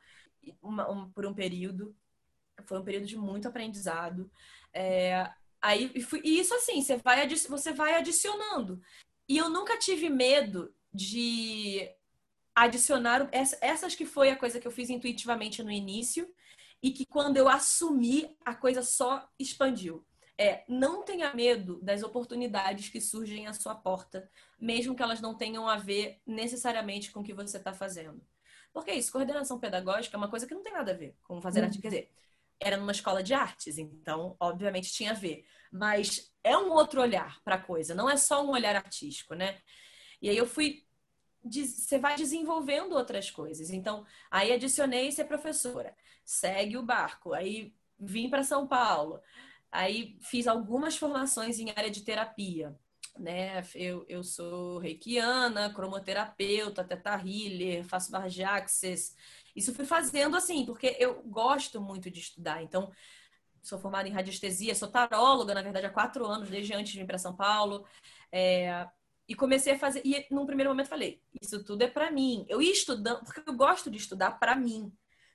[0.60, 1.96] uma, um, por um período.
[2.66, 4.30] Foi um período de muito aprendizado.
[4.74, 5.26] É,
[5.60, 8.78] aí fui, e isso assim, você vai, você vai adicionando.
[9.26, 11.90] E eu nunca tive medo de
[12.54, 16.28] adicionar essas que foi a coisa que eu fiz intuitivamente no início
[16.82, 20.04] e que quando eu assumi a coisa só expandiu.
[20.38, 24.28] É, não tenha medo das oportunidades que surgem à sua porta,
[24.58, 28.20] mesmo que elas não tenham a ver necessariamente com o que você está fazendo.
[28.72, 31.60] Porque isso, coordenação pedagógica é uma coisa que não tem nada a ver com fazer
[31.60, 31.66] uhum.
[31.66, 31.80] arte.
[31.80, 32.10] Quer dizer,
[32.58, 35.44] era numa escola de artes, então, obviamente, tinha a ver.
[35.70, 39.60] Mas é um outro olhar para a coisa, não é só um olhar artístico, né?
[40.20, 40.84] E aí eu fui.
[41.44, 43.70] Você vai desenvolvendo outras coisas.
[43.70, 45.94] Então, aí adicionei ser professora.
[46.24, 47.32] Segue o barco.
[47.32, 49.20] Aí vim para São Paulo.
[49.70, 52.76] Aí fiz algumas formações em área de terapia.
[53.18, 53.62] Né?
[53.74, 59.14] Eu, eu sou reikiana, cromoterapeuta, teta healer, faço barra de access.
[59.54, 62.62] Isso fui fazendo assim, porque eu gosto muito de estudar.
[62.62, 62.90] Então,
[63.62, 67.06] sou formada em radiestesia, sou taróloga, na verdade, há quatro anos, desde antes de vir
[67.06, 67.86] para São Paulo.
[68.30, 68.88] É,
[69.28, 70.02] e comecei a fazer.
[70.04, 72.44] E num primeiro momento falei: Isso tudo é para mim.
[72.48, 74.92] Eu ia estudando, porque eu gosto de estudar para mim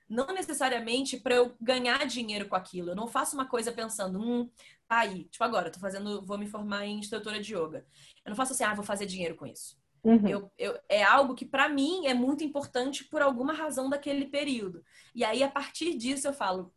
[0.10, 2.92] não necessariamente para eu ganhar dinheiro com aquilo.
[2.92, 4.50] Eu não faço uma coisa pensando, hum,
[4.88, 5.26] tá aí.
[5.26, 7.86] Tipo, agora, eu tô fazendo, vou me formar em instrutora de yoga.
[8.26, 9.78] Eu não faço assim, ah, vou fazer dinheiro com isso.
[10.04, 10.28] Uhum.
[10.28, 14.84] Eu, eu, é algo que para mim é muito importante por alguma razão daquele período.
[15.14, 16.74] E aí, a partir disso, eu falo.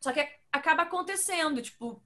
[0.00, 2.02] Só que acaba acontecendo, tipo,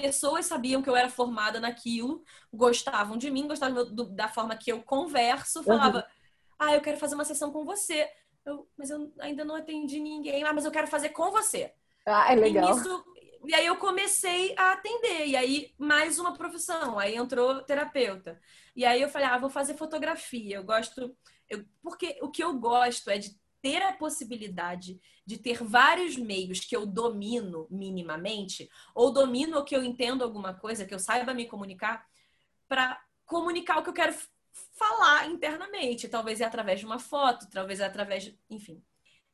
[0.00, 2.22] pessoas sabiam que eu era formada naquilo,
[2.52, 6.04] gostavam de mim, gostavam do, da forma que eu converso, falava, uhum.
[6.58, 8.08] ah, eu quero fazer uma sessão com você.
[8.44, 10.44] Eu, mas eu ainda não atendi ninguém.
[10.44, 11.72] Ah, mas eu quero fazer com você.
[12.06, 12.70] Ah, é legal.
[12.70, 13.04] E, nisso,
[13.46, 15.26] e aí eu comecei a atender.
[15.26, 16.98] E aí, mais uma profissão.
[16.98, 18.40] Aí entrou terapeuta.
[18.74, 20.56] E aí eu falei, ah, vou fazer fotografia.
[20.56, 21.16] Eu gosto.
[21.48, 26.60] Eu, porque o que eu gosto é de ter a possibilidade de ter vários meios
[26.60, 31.34] que eu domino minimamente, ou domino ou que eu entendo alguma coisa, que eu saiba
[31.34, 32.06] me comunicar,
[32.68, 34.14] para comunicar o que eu quero
[34.72, 36.08] falar internamente.
[36.08, 38.38] Talvez é através de uma foto, talvez é através de.
[38.48, 38.82] Enfim.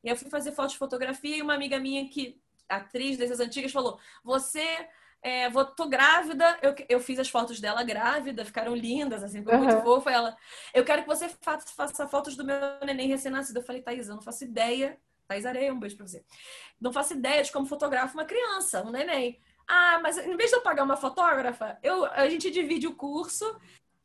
[0.03, 3.71] E eu fui fazer foto de fotografia e uma amiga minha que, atriz dessas antigas,
[3.71, 4.89] falou: Você.
[5.23, 9.53] É, vou, tô grávida, eu, eu fiz as fotos dela grávida, ficaram lindas, assim, ficou
[9.55, 9.63] uhum.
[9.63, 10.11] muito fofa.
[10.11, 10.37] Ela,
[10.73, 13.57] eu quero que você faça, faça fotos do meu neném recém-nascido.
[13.57, 14.97] Eu falei, Thaís, eu não faço ideia.
[15.25, 16.25] Thaís Areia, um beijo pra você.
[16.79, 19.39] Não faço ideia de como fotografo uma criança, um neném.
[19.65, 23.45] Ah, mas em vez de eu pagar uma fotógrafa, eu, a gente divide o curso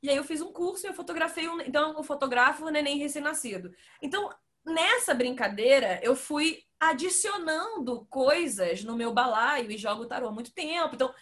[0.01, 2.99] e aí eu fiz um curso e eu fotografei um, então eu fotografo o neném
[2.99, 3.75] recém-nascido.
[4.01, 4.31] Então,
[4.65, 10.95] nessa brincadeira, eu fui adicionando coisas no meu balaio e jogo tarô há muito tempo.
[10.95, 11.13] Então,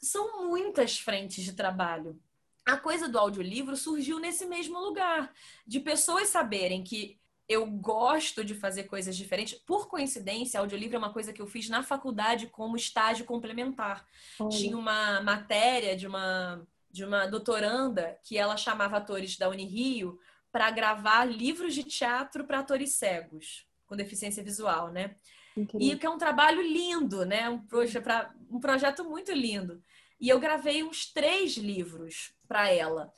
[0.00, 2.20] são muitas frentes de trabalho.
[2.66, 5.32] A coisa do audiolivro surgiu nesse mesmo lugar,
[5.66, 9.58] de pessoas saberem que eu gosto de fazer coisas diferentes.
[9.58, 14.06] Por coincidência, audiolivro é uma coisa que eu fiz na faculdade como estágio complementar.
[14.50, 20.18] Tinha uma matéria de uma de uma doutoranda que ela chamava atores da Unirio
[20.50, 25.16] para gravar livros de teatro para atores cegos com deficiência visual, né?
[25.56, 25.96] Incrível.
[25.96, 27.48] E que é um trabalho lindo, né?
[27.48, 29.82] Um, proje pra, um projeto muito lindo.
[30.20, 33.12] E eu gravei uns três livros para ela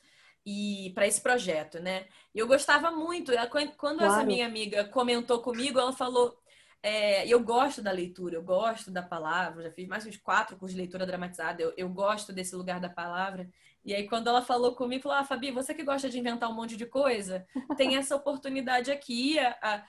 [0.45, 2.07] e para esse projeto, né?
[2.35, 3.33] E eu gostava muito.
[3.77, 4.15] Quando claro.
[4.15, 6.39] essa minha amiga comentou comigo, ela falou:
[6.83, 10.75] é, eu gosto da leitura, eu gosto da palavra, já fiz mais uns quatro cursos
[10.75, 13.51] de leitura dramatizada, eu, eu gosto desse lugar da palavra.
[13.85, 16.55] E aí, quando ela falou comigo, falou: Ah, Fabi, você que gosta de inventar um
[16.55, 17.47] monte de coisa,
[17.77, 19.39] tem essa oportunidade aqui.
[19.39, 19.85] A, a,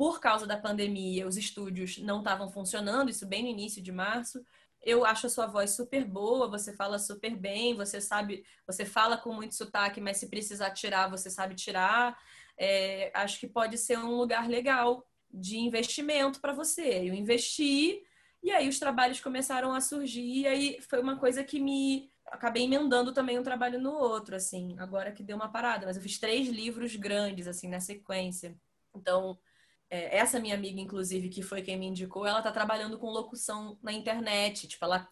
[0.00, 4.42] por causa da pandemia, os estúdios não estavam funcionando, isso bem no início de março.
[4.80, 9.18] Eu acho a sua voz super boa, você fala super bem, você sabe, você fala
[9.18, 12.18] com muito sotaque, mas se precisar tirar, você sabe tirar.
[12.56, 17.06] É, acho que pode ser um lugar legal de investimento para você.
[17.06, 18.02] Eu investi
[18.42, 22.62] e aí os trabalhos começaram a surgir e aí foi uma coisa que me acabei
[22.62, 26.18] emendando também um trabalho no outro, assim, agora que deu uma parada, mas eu fiz
[26.18, 28.56] três livros grandes, assim, na sequência.
[28.94, 29.38] Então,
[29.90, 33.78] é, essa minha amiga, inclusive, que foi quem me indicou, ela tá trabalhando com locução
[33.82, 35.08] na internet, tipo, ela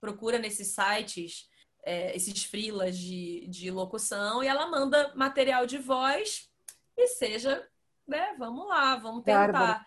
[0.00, 1.48] procura nesses sites
[1.84, 6.50] é, esses frilas de, de locução e ela manda material de voz
[6.96, 7.66] e seja
[8.06, 9.86] né, vamos lá, vamos tentar.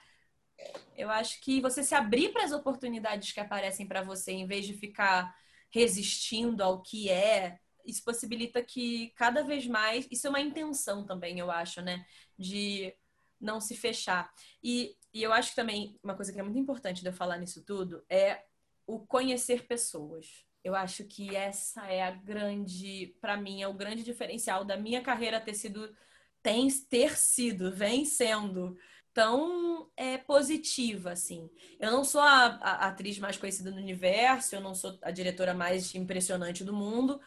[0.95, 4.65] Eu acho que você se abrir para as oportunidades que aparecem para você, em vez
[4.65, 5.33] de ficar
[5.71, 10.05] resistindo ao que é, isso possibilita que cada vez mais.
[10.11, 12.05] Isso é uma intenção também, eu acho, né?
[12.37, 12.93] De
[13.39, 14.31] não se fechar.
[14.63, 17.37] E, e eu acho que também uma coisa que é muito importante de eu falar
[17.37, 18.43] nisso tudo é
[18.85, 20.45] o conhecer pessoas.
[20.63, 25.01] Eu acho que essa é a grande, para mim, é o grande diferencial da minha
[25.01, 25.95] carreira ter sido,
[26.41, 28.77] tem, ter sido, vem sendo
[29.13, 31.49] tão é, positiva, assim.
[31.79, 35.53] Eu não sou a, a, atriz mais conhecida no universo, eu não sou a diretora
[35.53, 37.19] mais impressionante do mundo,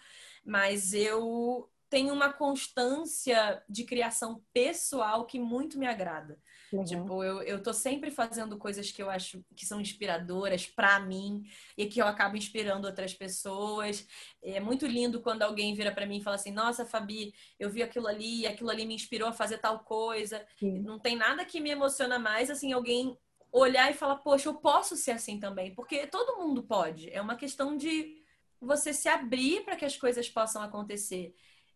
[0.44, 6.38] mas eu tenho uma constância de criação pessoal que muito me agrada.
[6.72, 6.84] Uhum.
[6.84, 11.44] Tipo, eu, eu tô sempre fazendo coisas que eu acho que são inspiradoras para mim
[11.76, 14.08] e que eu acabo inspirando outras pessoas.
[14.42, 17.82] É muito lindo quando alguém vira para mim e fala assim: Nossa, Fabi, eu vi
[17.82, 20.42] aquilo ali e aquilo ali me inspirou a fazer tal coisa.
[20.58, 20.78] Sim.
[20.78, 23.18] Não tem nada que me emociona mais assim, alguém
[23.52, 25.74] olhar e falar: Poxa, eu posso ser assim também.
[25.74, 27.10] Porque todo mundo pode.
[27.10, 28.16] É uma questão de
[28.58, 31.34] você se abrir para que as coisas possam acontecer.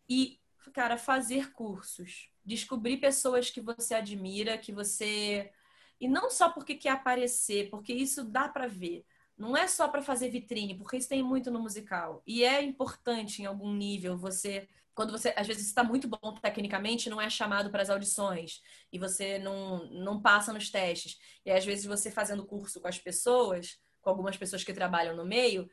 [0.09, 0.39] E,
[0.73, 5.51] cara, fazer cursos descobrir pessoas que você admira, que você.
[5.99, 9.05] E não só porque quer aparecer, porque isso dá para ver.
[9.37, 12.23] Não é só para fazer vitrine, porque isso tem muito no musical.
[12.25, 17.07] E é importante em algum nível você quando você às vezes está muito bom tecnicamente,
[17.07, 21.19] não é chamado para as audições e você não, não passa nos testes.
[21.45, 25.23] E às vezes você fazendo curso com as pessoas, com algumas pessoas que trabalham no
[25.23, 25.69] meio,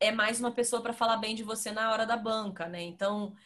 [0.00, 2.82] é mais uma pessoa para falar bem de você na hora da banca, né?
[2.82, 3.36] Então,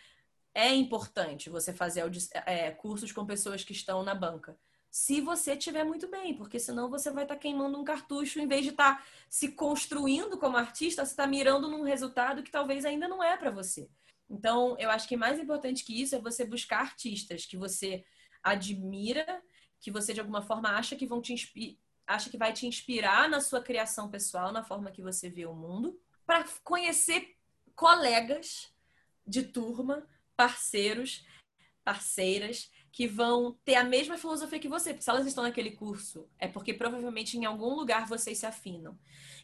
[0.59, 2.03] é importante você fazer
[2.45, 4.59] é, cursos com pessoas que estão na banca.
[4.91, 8.49] Se você estiver muito bem, porque senão você vai estar tá queimando um cartucho em
[8.49, 12.85] vez de estar tá se construindo como artista, você está mirando num resultado que talvez
[12.85, 13.89] ainda não é para você.
[14.29, 18.05] Então, eu acho que mais importante que isso é você buscar artistas que você
[18.43, 19.41] admira,
[19.79, 21.37] que você de alguma forma acha que vão te
[22.05, 25.55] acha que vai te inspirar na sua criação pessoal, na forma que você vê o
[25.55, 25.97] mundo,
[26.27, 27.37] para conhecer
[27.77, 28.73] colegas
[29.25, 30.05] de turma
[30.39, 31.27] parceiros,
[31.83, 34.97] parceiras que vão ter a mesma filosofia que você.
[35.01, 38.97] Se elas estão naquele curso, é porque provavelmente em algum lugar vocês se afinam.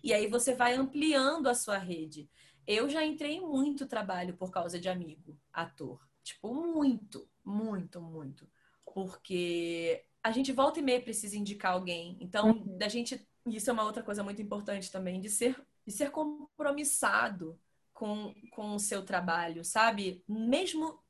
[0.02, 2.30] E aí você vai ampliando a sua rede.
[2.64, 6.00] Eu já entrei em muito trabalho por causa de amigo, ator.
[6.22, 8.48] Tipo, muito, muito, muito.
[8.84, 12.16] Porque a gente volta e meia precisa indicar alguém.
[12.20, 12.78] Então, uhum.
[12.78, 13.26] da gente.
[13.46, 17.60] Isso é uma outra coisa muito importante também, de ser, de ser compromissado
[17.94, 20.22] com, com o seu trabalho, sabe?
[20.28, 21.00] Mesmo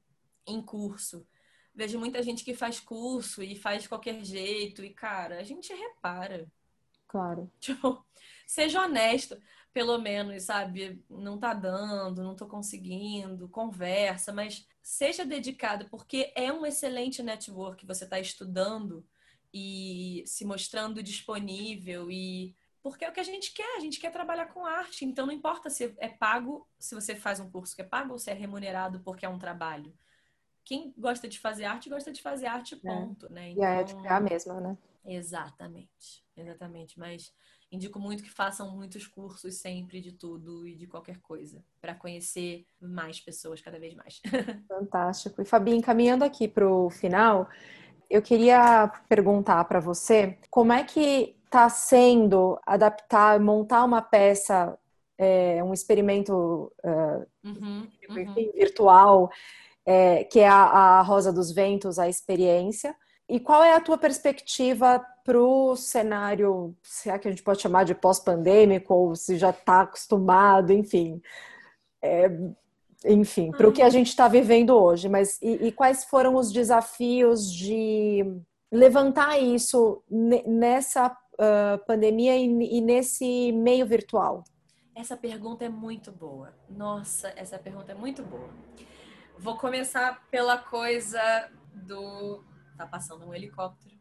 [0.47, 1.27] em curso.
[1.75, 5.73] Vejo muita gente que faz curso e faz de qualquer jeito, e, cara, a gente
[5.73, 6.47] repara.
[7.09, 7.51] Claro.
[7.59, 8.05] Tipo,
[8.47, 9.37] seja honesto,
[9.73, 11.03] pelo menos, sabe?
[11.11, 17.85] Não tá dando, não tô conseguindo, conversa, mas seja dedicado, porque é um excelente network.
[17.87, 19.05] Você tá estudando
[19.53, 22.55] e se mostrando disponível e
[22.85, 25.07] porque é o que a gente quer, a gente quer trabalhar com arte.
[25.07, 28.19] Então não importa se é pago, se você faz um curso que é pago ou
[28.19, 29.97] se é remunerado porque é um trabalho.
[30.63, 32.79] Quem gosta de fazer arte, gosta de fazer arte, é.
[32.79, 33.31] ponto, é.
[33.31, 33.51] né?
[33.51, 33.65] Então...
[33.65, 34.77] E a ética é a mesma, né?
[35.03, 36.99] Exatamente, exatamente.
[36.99, 37.33] Mas
[37.73, 42.67] indico muito que façam muitos cursos sempre de tudo e de qualquer coisa, para conhecer
[42.79, 44.21] mais pessoas cada vez mais.
[44.69, 45.41] Fantástico.
[45.41, 47.49] E Fabi, encaminhando aqui para o final,
[48.11, 54.77] eu queria perguntar para você como é que está sendo adaptar, montar uma peça,
[55.17, 58.35] é, um experimento uh, uhum, uhum.
[58.53, 59.31] virtual,
[59.87, 60.65] é, que é a,
[60.99, 62.97] a, Rosa dos Ventos, a experiência.
[63.29, 67.63] E qual é a tua perspectiva para o cenário, se é que a gente pode
[67.63, 71.23] chamar de pós-pandêmico, ou se já está acostumado, enfim.
[72.03, 72.29] É,
[73.07, 75.09] enfim, para o que a gente está vivendo hoje.
[75.09, 78.27] Mas e, e quais foram os desafios de
[78.73, 84.45] levantar isso nessa uh, pandemia e, e, nesse meio virtual?
[84.95, 86.55] Essa pergunta é muito boa.
[86.69, 88.51] Nossa, essa pergunta é muito boa.
[89.39, 92.45] Vou começar pela coisa do.
[92.77, 93.95] Tá passando um helicóptero.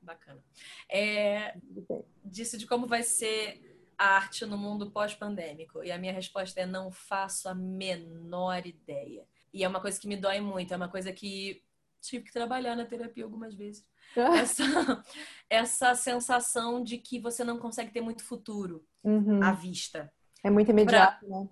[0.00, 0.42] Bacana.
[0.88, 1.54] É,
[2.24, 3.68] disso de como vai ser
[3.98, 5.82] a arte no mundo pós-pandêmico.
[5.84, 9.26] E a minha resposta é: não faço a menor ideia.
[9.52, 11.62] E é uma coisa que me dói muito, é uma coisa que
[12.00, 13.84] tive que trabalhar na terapia algumas vezes.
[14.40, 15.04] essa,
[15.48, 19.42] essa sensação de que você não consegue ter muito futuro uhum.
[19.42, 20.12] à vista.
[20.42, 21.48] É muito imediato, pra, né?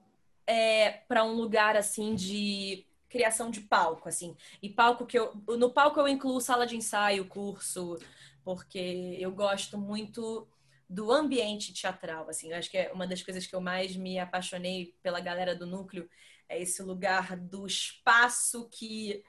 [0.47, 4.37] É, para um lugar assim de criação de palco, assim.
[4.63, 5.35] E palco que eu.
[5.59, 7.99] No palco eu incluo sala de ensaio, curso,
[8.45, 10.47] porque eu gosto muito
[10.89, 12.51] do ambiente teatral, assim.
[12.51, 15.67] Eu acho que é uma das coisas que eu mais me apaixonei pela galera do
[15.67, 16.09] núcleo
[16.49, 19.23] é esse lugar do espaço que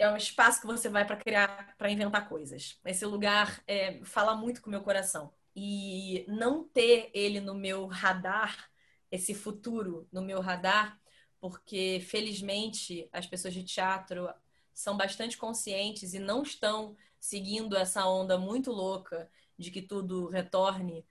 [0.00, 2.78] é um espaço que você vai para criar, para inventar coisas.
[2.86, 5.32] Esse lugar é, fala muito com o meu coração.
[5.54, 8.70] e não ter ele no meu radar,
[9.10, 10.98] esse futuro no meu radar,
[11.40, 14.32] porque felizmente as pessoas de teatro
[14.72, 19.28] são bastante conscientes e não estão seguindo essa onda muito louca
[19.58, 21.04] de que tudo retorne,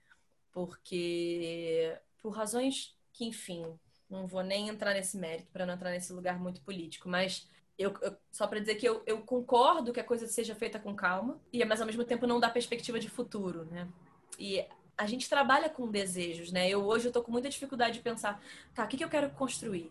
[0.50, 3.78] porque por razões que, enfim,
[4.08, 7.46] não vou nem entrar nesse mérito para não entrar nesse lugar muito político, mas
[7.80, 10.94] eu, eu, só para dizer que eu, eu, concordo que a coisa seja feita com
[10.94, 13.88] calma, e mas ao mesmo tempo não dá perspectiva de futuro, né?
[14.38, 14.64] E
[14.98, 16.68] a gente trabalha com desejos, né?
[16.68, 18.42] Eu hoje eu tô com muita dificuldade de pensar,
[18.74, 19.90] tá, o que, que eu quero construir?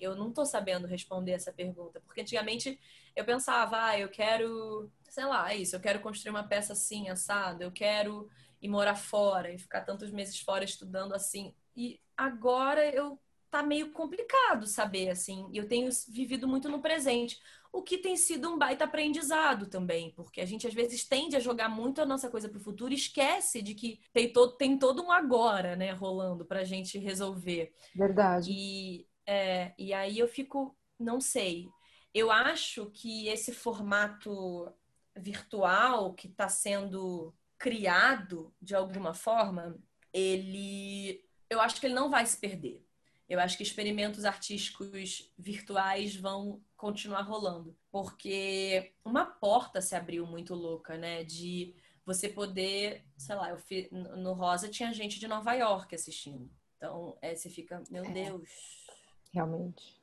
[0.00, 2.80] Eu não tô sabendo responder essa pergunta, porque antigamente
[3.14, 7.08] eu pensava, ah, eu quero, sei lá, é isso, eu quero construir uma peça assim,
[7.08, 8.28] assado, eu quero
[8.60, 11.54] ir morar fora e ficar tantos meses fora estudando assim.
[11.76, 13.20] E agora eu
[13.54, 15.48] tá meio complicado saber, assim.
[15.54, 17.40] Eu tenho vivido muito no presente,
[17.72, 21.40] o que tem sido um baita aprendizado também, porque a gente às vezes tende a
[21.40, 25.04] jogar muito a nossa coisa pro futuro e esquece de que tem todo, tem todo
[25.04, 27.72] um agora, né, rolando pra gente resolver.
[27.94, 28.50] Verdade.
[28.50, 31.68] E, é, e aí eu fico, não sei.
[32.12, 34.68] Eu acho que esse formato
[35.14, 39.78] virtual que está sendo criado de alguma forma,
[40.12, 42.83] ele eu acho que ele não vai se perder.
[43.28, 50.54] Eu acho que experimentos artísticos virtuais vão continuar rolando, porque uma porta se abriu muito
[50.54, 51.24] louca, né?
[51.24, 56.50] De você poder, sei lá, eu fi, no Rosa tinha gente de Nova York assistindo.
[56.76, 58.86] Então, é, você fica, meu é, Deus.
[59.32, 59.98] Realmente.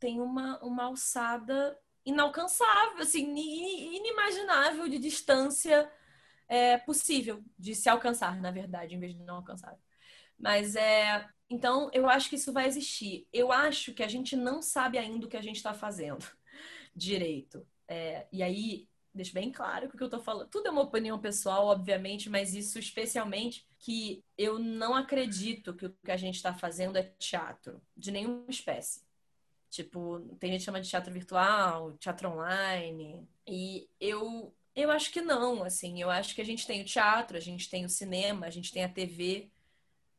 [0.00, 5.90] Tem uma, uma alçada inalcançável, assim, inimaginável de distância
[6.48, 9.78] é, possível de se alcançar, na verdade, em vez de não alcançar.
[10.44, 13.26] Mas é, então, eu acho que isso vai existir.
[13.32, 16.22] Eu acho que a gente não sabe ainda o que a gente está fazendo
[16.94, 17.66] direito.
[17.88, 20.50] É, e aí, deixo bem claro que o que eu estou falando.
[20.50, 25.96] Tudo é uma opinião pessoal, obviamente, mas isso especialmente que eu não acredito que o
[26.04, 29.00] que a gente está fazendo é teatro, de nenhuma espécie.
[29.70, 33.26] Tipo, tem gente que chama de teatro virtual, teatro online.
[33.46, 36.02] E eu, eu acho que não, assim.
[36.02, 38.70] Eu acho que a gente tem o teatro, a gente tem o cinema, a gente
[38.70, 39.50] tem a TV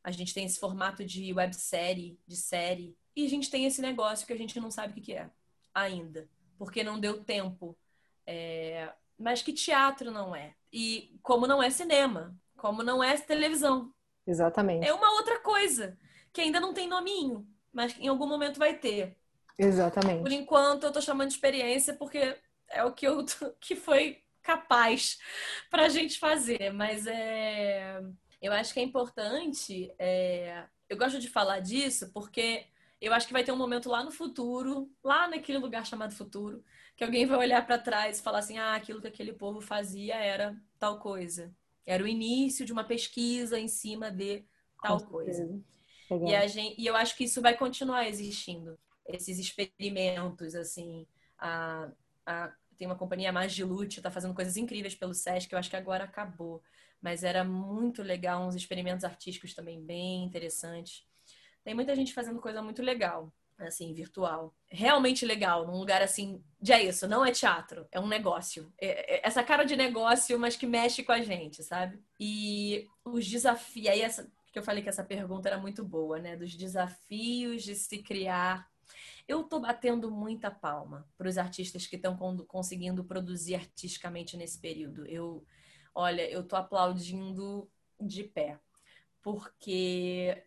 [0.06, 4.24] a gente tem esse formato de websérie, de série, e a gente tem esse negócio
[4.24, 5.28] que a gente não sabe o que é
[5.74, 7.76] ainda, porque não deu tempo.
[8.24, 8.88] É...
[9.18, 10.54] Mas que teatro não é?
[10.72, 13.92] E como não é cinema, como não é televisão.
[14.24, 14.86] Exatamente.
[14.86, 15.98] É uma outra coisa
[16.32, 19.18] que ainda não tem nominho, mas que em algum momento vai ter.
[19.58, 20.22] Exatamente.
[20.22, 22.38] Por enquanto eu tô chamando de experiência porque
[22.68, 23.24] é o que eu
[23.58, 25.18] que foi capaz
[25.68, 28.00] pra gente fazer, mas é
[28.40, 29.92] eu acho que é importante.
[29.98, 30.64] É...
[30.88, 32.66] Eu gosto de falar disso porque
[33.00, 36.64] eu acho que vai ter um momento lá no futuro, lá naquele lugar chamado futuro,
[36.96, 40.16] que alguém vai olhar para trás e falar assim: ah, aquilo que aquele povo fazia
[40.16, 41.54] era tal coisa.
[41.84, 44.44] Era o início de uma pesquisa em cima de
[44.82, 45.48] tal coisa.
[46.26, 48.78] E, a gente, e eu acho que isso vai continuar existindo.
[49.06, 51.06] Esses experimentos, assim.
[51.38, 51.88] A,
[52.24, 55.76] a, tem uma companhia Magilute, está fazendo coisas incríveis pelo SESC, que eu acho que
[55.76, 56.62] agora acabou
[57.00, 61.04] mas era muito legal, uns experimentos artísticos também bem interessantes.
[61.64, 64.54] Tem muita gente fazendo coisa muito legal, assim, virtual.
[64.68, 68.72] Realmente legal, num lugar assim, de é isso, não é teatro, é um negócio.
[68.78, 72.00] É, é essa cara de negócio, mas que mexe com a gente, sabe?
[72.18, 76.34] E os desafios, aí essa que eu falei que essa pergunta era muito boa, né?
[76.34, 78.66] Dos desafios de se criar
[79.28, 82.16] eu tô batendo muita palma para os artistas que estão
[82.46, 85.04] conseguindo produzir artisticamente nesse período.
[85.06, 85.44] Eu
[85.98, 88.60] Olha, eu tô aplaudindo de pé,
[89.22, 90.44] porque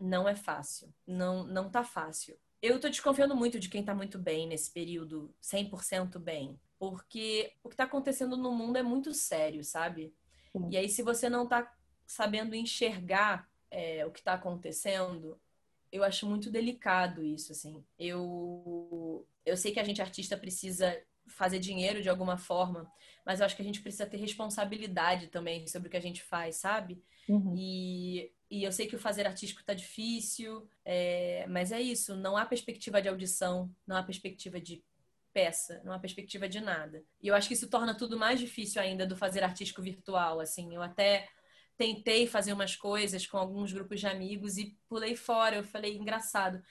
[0.00, 2.38] não é fácil, não não tá fácil.
[2.62, 7.68] Eu tô desconfiando muito de quem tá muito bem nesse período, 100% bem, porque o
[7.68, 10.14] que tá acontecendo no mundo é muito sério, sabe?
[10.52, 10.68] Sim.
[10.70, 11.74] E aí se você não tá
[12.06, 15.36] sabendo enxergar é, o que tá acontecendo,
[15.90, 17.84] eu acho muito delicado isso, assim.
[17.98, 20.96] Eu, eu sei que a gente artista precisa
[21.26, 22.90] fazer dinheiro de alguma forma,
[23.24, 26.22] mas eu acho que a gente precisa ter responsabilidade também sobre o que a gente
[26.22, 27.02] faz, sabe?
[27.28, 27.54] Uhum.
[27.56, 32.36] E, e eu sei que o fazer artístico tá difícil, é, mas é isso, não
[32.36, 34.82] há perspectiva de audição, não há perspectiva de
[35.32, 37.02] peça, não há perspectiva de nada.
[37.22, 40.74] E eu acho que isso torna tudo mais difícil ainda do fazer artístico virtual, assim.
[40.74, 41.26] Eu até
[41.76, 45.56] tentei fazer umas coisas com alguns grupos de amigos e pulei fora.
[45.56, 46.62] Eu falei, engraçado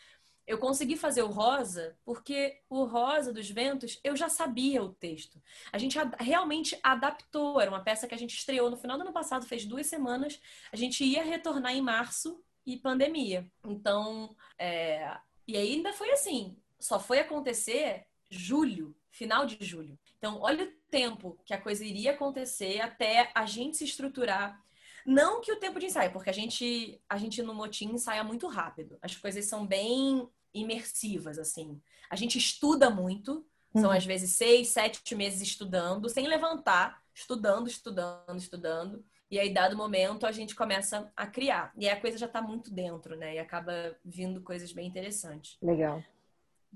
[0.52, 5.42] eu consegui fazer o rosa porque o rosa dos ventos eu já sabia o texto.
[5.72, 7.62] A gente realmente adaptou.
[7.62, 10.42] Era uma peça que a gente estreou no final do ano passado, fez duas semanas.
[10.72, 13.50] A gente ia retornar em março e pandemia.
[13.66, 15.18] Então, é...
[15.48, 16.58] e ainda foi assim.
[16.78, 19.98] Só foi acontecer julho, final de julho.
[20.18, 24.62] Então, olha o tempo que a coisa iria acontecer até a gente se estruturar,
[25.06, 28.48] Não que o tempo de ensaio, porque a gente, a gente no motim ensaia muito
[28.48, 29.00] rápido.
[29.02, 31.82] As coisas são bem imersivas, assim.
[32.10, 33.92] A gente estuda muito, são uhum.
[33.92, 39.06] às vezes seis, sete meses estudando, sem levantar, estudando, estudando, estudando.
[39.30, 41.72] E aí, dado momento, a gente começa a criar.
[41.78, 43.36] E aí a coisa já está muito dentro, né?
[43.36, 45.58] E acaba vindo coisas bem interessantes.
[45.62, 46.04] Legal.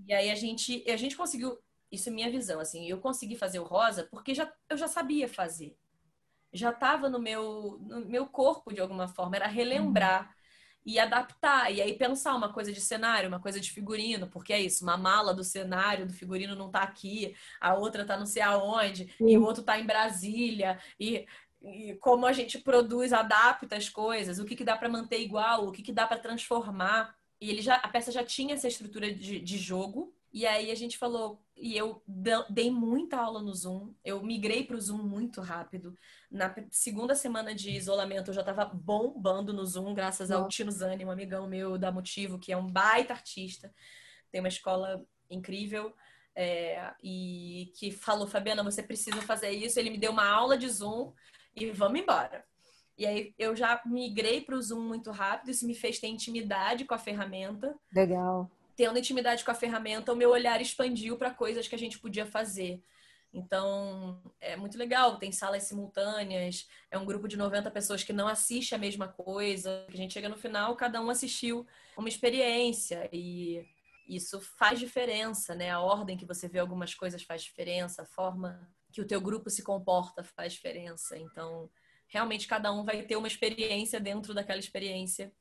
[0.08, 1.58] E aí a gente, a gente conseguiu,
[1.92, 5.28] isso é minha visão, assim, eu consegui fazer o rosa porque já, eu já sabia
[5.28, 5.78] fazer.
[6.54, 10.28] Já estava no meu, no meu corpo de alguma forma, era relembrar.
[10.28, 10.45] Uhum
[10.86, 11.72] e adaptar.
[11.74, 14.98] E aí pensar uma coisa de cenário, uma coisa de figurino, porque é isso, uma
[14.98, 19.30] mala do cenário, do figurino não tá aqui, a outra tá não sei aonde, Sim.
[19.30, 21.26] e o outro tá em Brasília, e,
[21.62, 25.68] e, como a gente produz, adapta as coisas, o que, que dá para manter igual,
[25.68, 27.16] o que, que dá para transformar.
[27.42, 30.76] E ele já, a peça já tinha essa estrutura de, de jogo, e aí a
[30.76, 32.04] gente falou, e eu
[32.50, 35.98] dei muita aula no Zoom, eu migrei para o Zoom muito rápido.
[36.30, 40.44] Na segunda semana de isolamento eu já estava bombando no Zoom, graças Nossa.
[40.44, 43.74] ao Tino Zani, um amigão meu da Motivo, que é um baita artista,
[44.30, 45.96] tem uma escola incrível.
[46.36, 49.80] É, e que falou, Fabiana, você precisa fazer isso.
[49.80, 51.14] Ele me deu uma aula de Zoom
[51.56, 52.44] e vamos embora.
[52.98, 56.84] E aí eu já migrei para o Zoom muito rápido, isso me fez ter intimidade
[56.84, 57.74] com a ferramenta.
[57.94, 62.00] Legal tendo intimidade com a ferramenta, o meu olhar expandiu para coisas que a gente
[62.00, 62.84] podia fazer.
[63.34, 68.30] Então, é muito legal, tem salas simultâneas, é um grupo de 90 pessoas que não
[68.30, 71.68] assiste a mesma coisa, que a gente chega no final, cada um assistiu
[71.98, 73.66] uma experiência e
[74.08, 75.70] isso faz diferença, né?
[75.70, 79.50] A ordem que você vê algumas coisas faz diferença, a forma que o teu grupo
[79.50, 81.18] se comporta faz diferença.
[81.18, 81.70] Então,
[82.08, 85.34] realmente cada um vai ter uma experiência dentro daquela experiência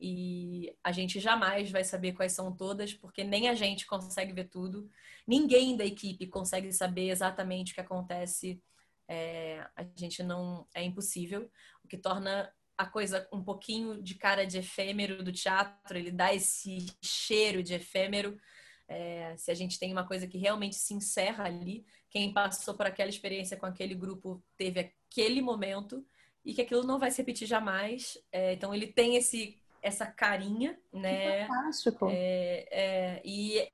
[0.00, 4.48] e a gente jamais vai saber quais são todas, porque nem a gente consegue ver
[4.48, 4.88] tudo,
[5.26, 8.62] ninguém da equipe consegue saber exatamente o que acontece.
[9.08, 11.50] É, a gente não é impossível,
[11.82, 16.32] o que torna a coisa um pouquinho de cara de efêmero do teatro, ele dá
[16.32, 18.38] esse cheiro de efêmero.
[18.86, 22.86] É, se a gente tem uma coisa que realmente se encerra ali, quem passou por
[22.86, 26.06] aquela experiência com aquele grupo teve aquele momento
[26.44, 28.16] e que aquilo não vai se repetir jamais.
[28.30, 31.46] É, então ele tem esse essa carinha, né?
[31.46, 32.08] fantástico.
[32.10, 33.68] É, é, e,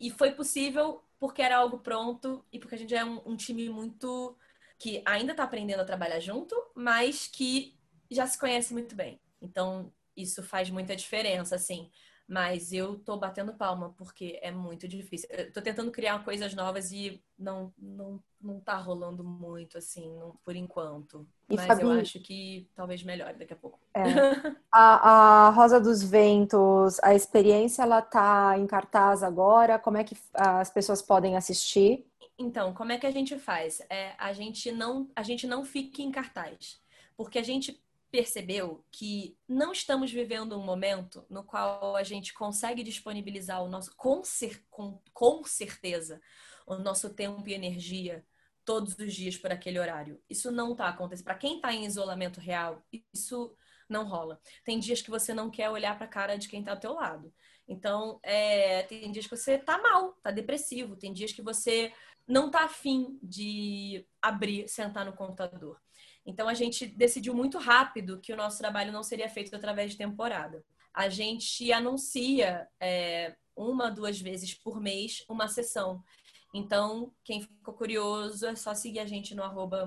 [0.00, 3.68] e foi possível porque era algo pronto e porque a gente é um, um time
[3.68, 4.36] muito
[4.78, 7.76] que ainda está aprendendo a trabalhar junto, mas que
[8.10, 9.20] já se conhece muito bem.
[9.42, 11.90] Então, isso faz muita diferença, assim.
[12.28, 15.26] Mas eu tô batendo palma porque é muito difícil.
[15.32, 20.36] Eu tô tentando criar coisas novas e não não, não tá rolando muito assim, não,
[20.44, 21.26] por enquanto.
[21.48, 21.82] E Mas Fabi...
[21.82, 23.80] eu acho que talvez melhore daqui a pouco.
[23.94, 24.02] É.
[24.70, 29.78] a, a Rosa dos Ventos, a experiência ela tá em cartaz agora?
[29.78, 32.06] Como é que as pessoas podem assistir?
[32.38, 33.80] Então, como é que a gente faz?
[33.88, 36.78] É, a gente não a gente não fica em cartaz,
[37.16, 42.82] porque a gente percebeu que não estamos vivendo um momento no qual a gente consegue
[42.82, 46.20] disponibilizar o nosso, com, cer com, com certeza,
[46.66, 48.24] o nosso tempo e energia
[48.64, 50.20] todos os dias por aquele horário.
[50.28, 51.24] Isso não está acontecendo.
[51.24, 52.82] Para quem está em isolamento real,
[53.14, 53.56] isso
[53.88, 54.40] não rola.
[54.64, 56.92] Tem dias que você não quer olhar para a cara de quem está ao teu
[56.92, 57.32] lado.
[57.66, 60.96] Então, é, tem dias que você está mal, está depressivo.
[60.96, 61.92] Tem dias que você
[62.26, 65.80] não está afim de abrir, sentar no computador.
[66.28, 69.96] Então a gente decidiu muito rápido que o nosso trabalho não seria feito através de
[69.96, 70.62] temporada.
[70.92, 76.04] A gente anuncia é, uma, duas vezes por mês uma sessão.
[76.52, 79.86] Então, quem ficou curioso é só seguir a gente no arroba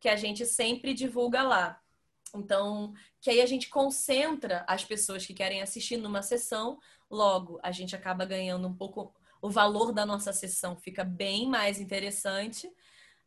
[0.00, 1.78] que a gente sempre divulga lá.
[2.34, 6.78] Então, que aí a gente concentra as pessoas que querem assistir numa sessão,
[7.10, 11.78] logo a gente acaba ganhando um pouco, o valor da nossa sessão fica bem mais
[11.78, 12.70] interessante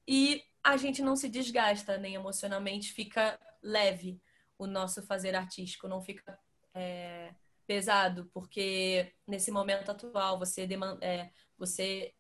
[0.08, 4.22] e a gente não se desgasta nem emocionalmente, fica leve
[4.58, 6.38] o nosso fazer artístico, não fica
[6.74, 7.34] é,
[7.66, 12.14] pesado, porque nesse momento atual você, demanda, é, você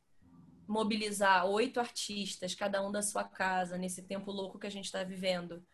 [0.68, 5.04] mobilizar oito artistas, cada um da sua casa, nesse tempo louco que a gente está
[5.04, 5.66] vivendo,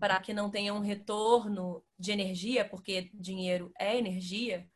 [0.00, 4.68] para que não tenha um retorno de energia, porque dinheiro é energia.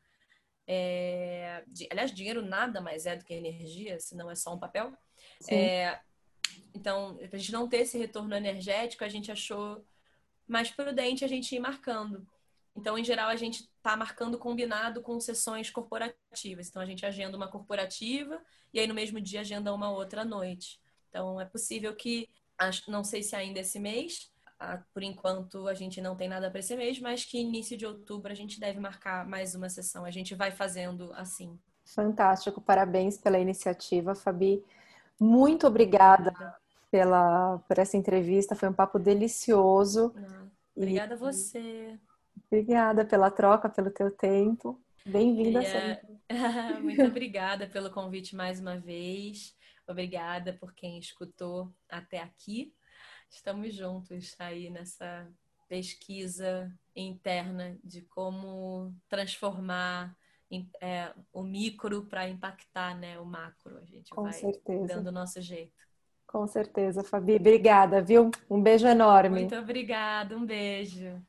[0.67, 4.93] É, aliás, dinheiro nada mais é do que energia, se não é só um papel.
[5.51, 5.99] É,
[6.75, 9.85] então, para a gente não ter esse retorno energético, a gente achou
[10.47, 12.27] mais prudente a gente ir marcando.
[12.77, 16.69] Então, em geral, a gente está marcando combinado com sessões corporativas.
[16.69, 18.41] Então, a gente agenda uma corporativa
[18.73, 20.81] e aí no mesmo dia agenda uma outra noite.
[21.09, 22.29] Então, é possível que,
[22.87, 24.31] não sei se ainda esse mês,
[24.93, 28.31] por enquanto a gente não tem nada para esse mês, mas que início de outubro
[28.31, 30.05] a gente deve marcar mais uma sessão.
[30.05, 31.59] A gente vai fazendo assim.
[31.85, 34.63] Fantástico, parabéns pela iniciativa, Fabi.
[35.21, 36.33] Muito obrigada
[36.91, 38.55] pela, por essa entrevista.
[38.55, 40.15] Foi um papo delicioso.
[40.17, 40.47] Ah,
[40.77, 41.99] obrigada e, a você.
[42.47, 44.81] Obrigada pela troca, pelo teu tempo.
[45.05, 46.19] Bem-vinda sempre.
[46.83, 49.57] Muito obrigada pelo convite mais uma vez.
[49.87, 52.75] Obrigada por quem escutou até aqui.
[53.31, 55.27] Estamos juntos aí nessa
[55.69, 60.17] pesquisa interna de como transformar
[60.81, 63.79] é, o micro para impactar né, o macro.
[63.79, 64.87] A gente Com vai certeza.
[64.87, 65.73] dando o nosso jeito.
[66.27, 67.37] Com certeza, Fabi.
[67.37, 68.31] Obrigada, viu?
[68.51, 69.41] Um beijo enorme.
[69.41, 71.23] Muito obrigada, um beijo.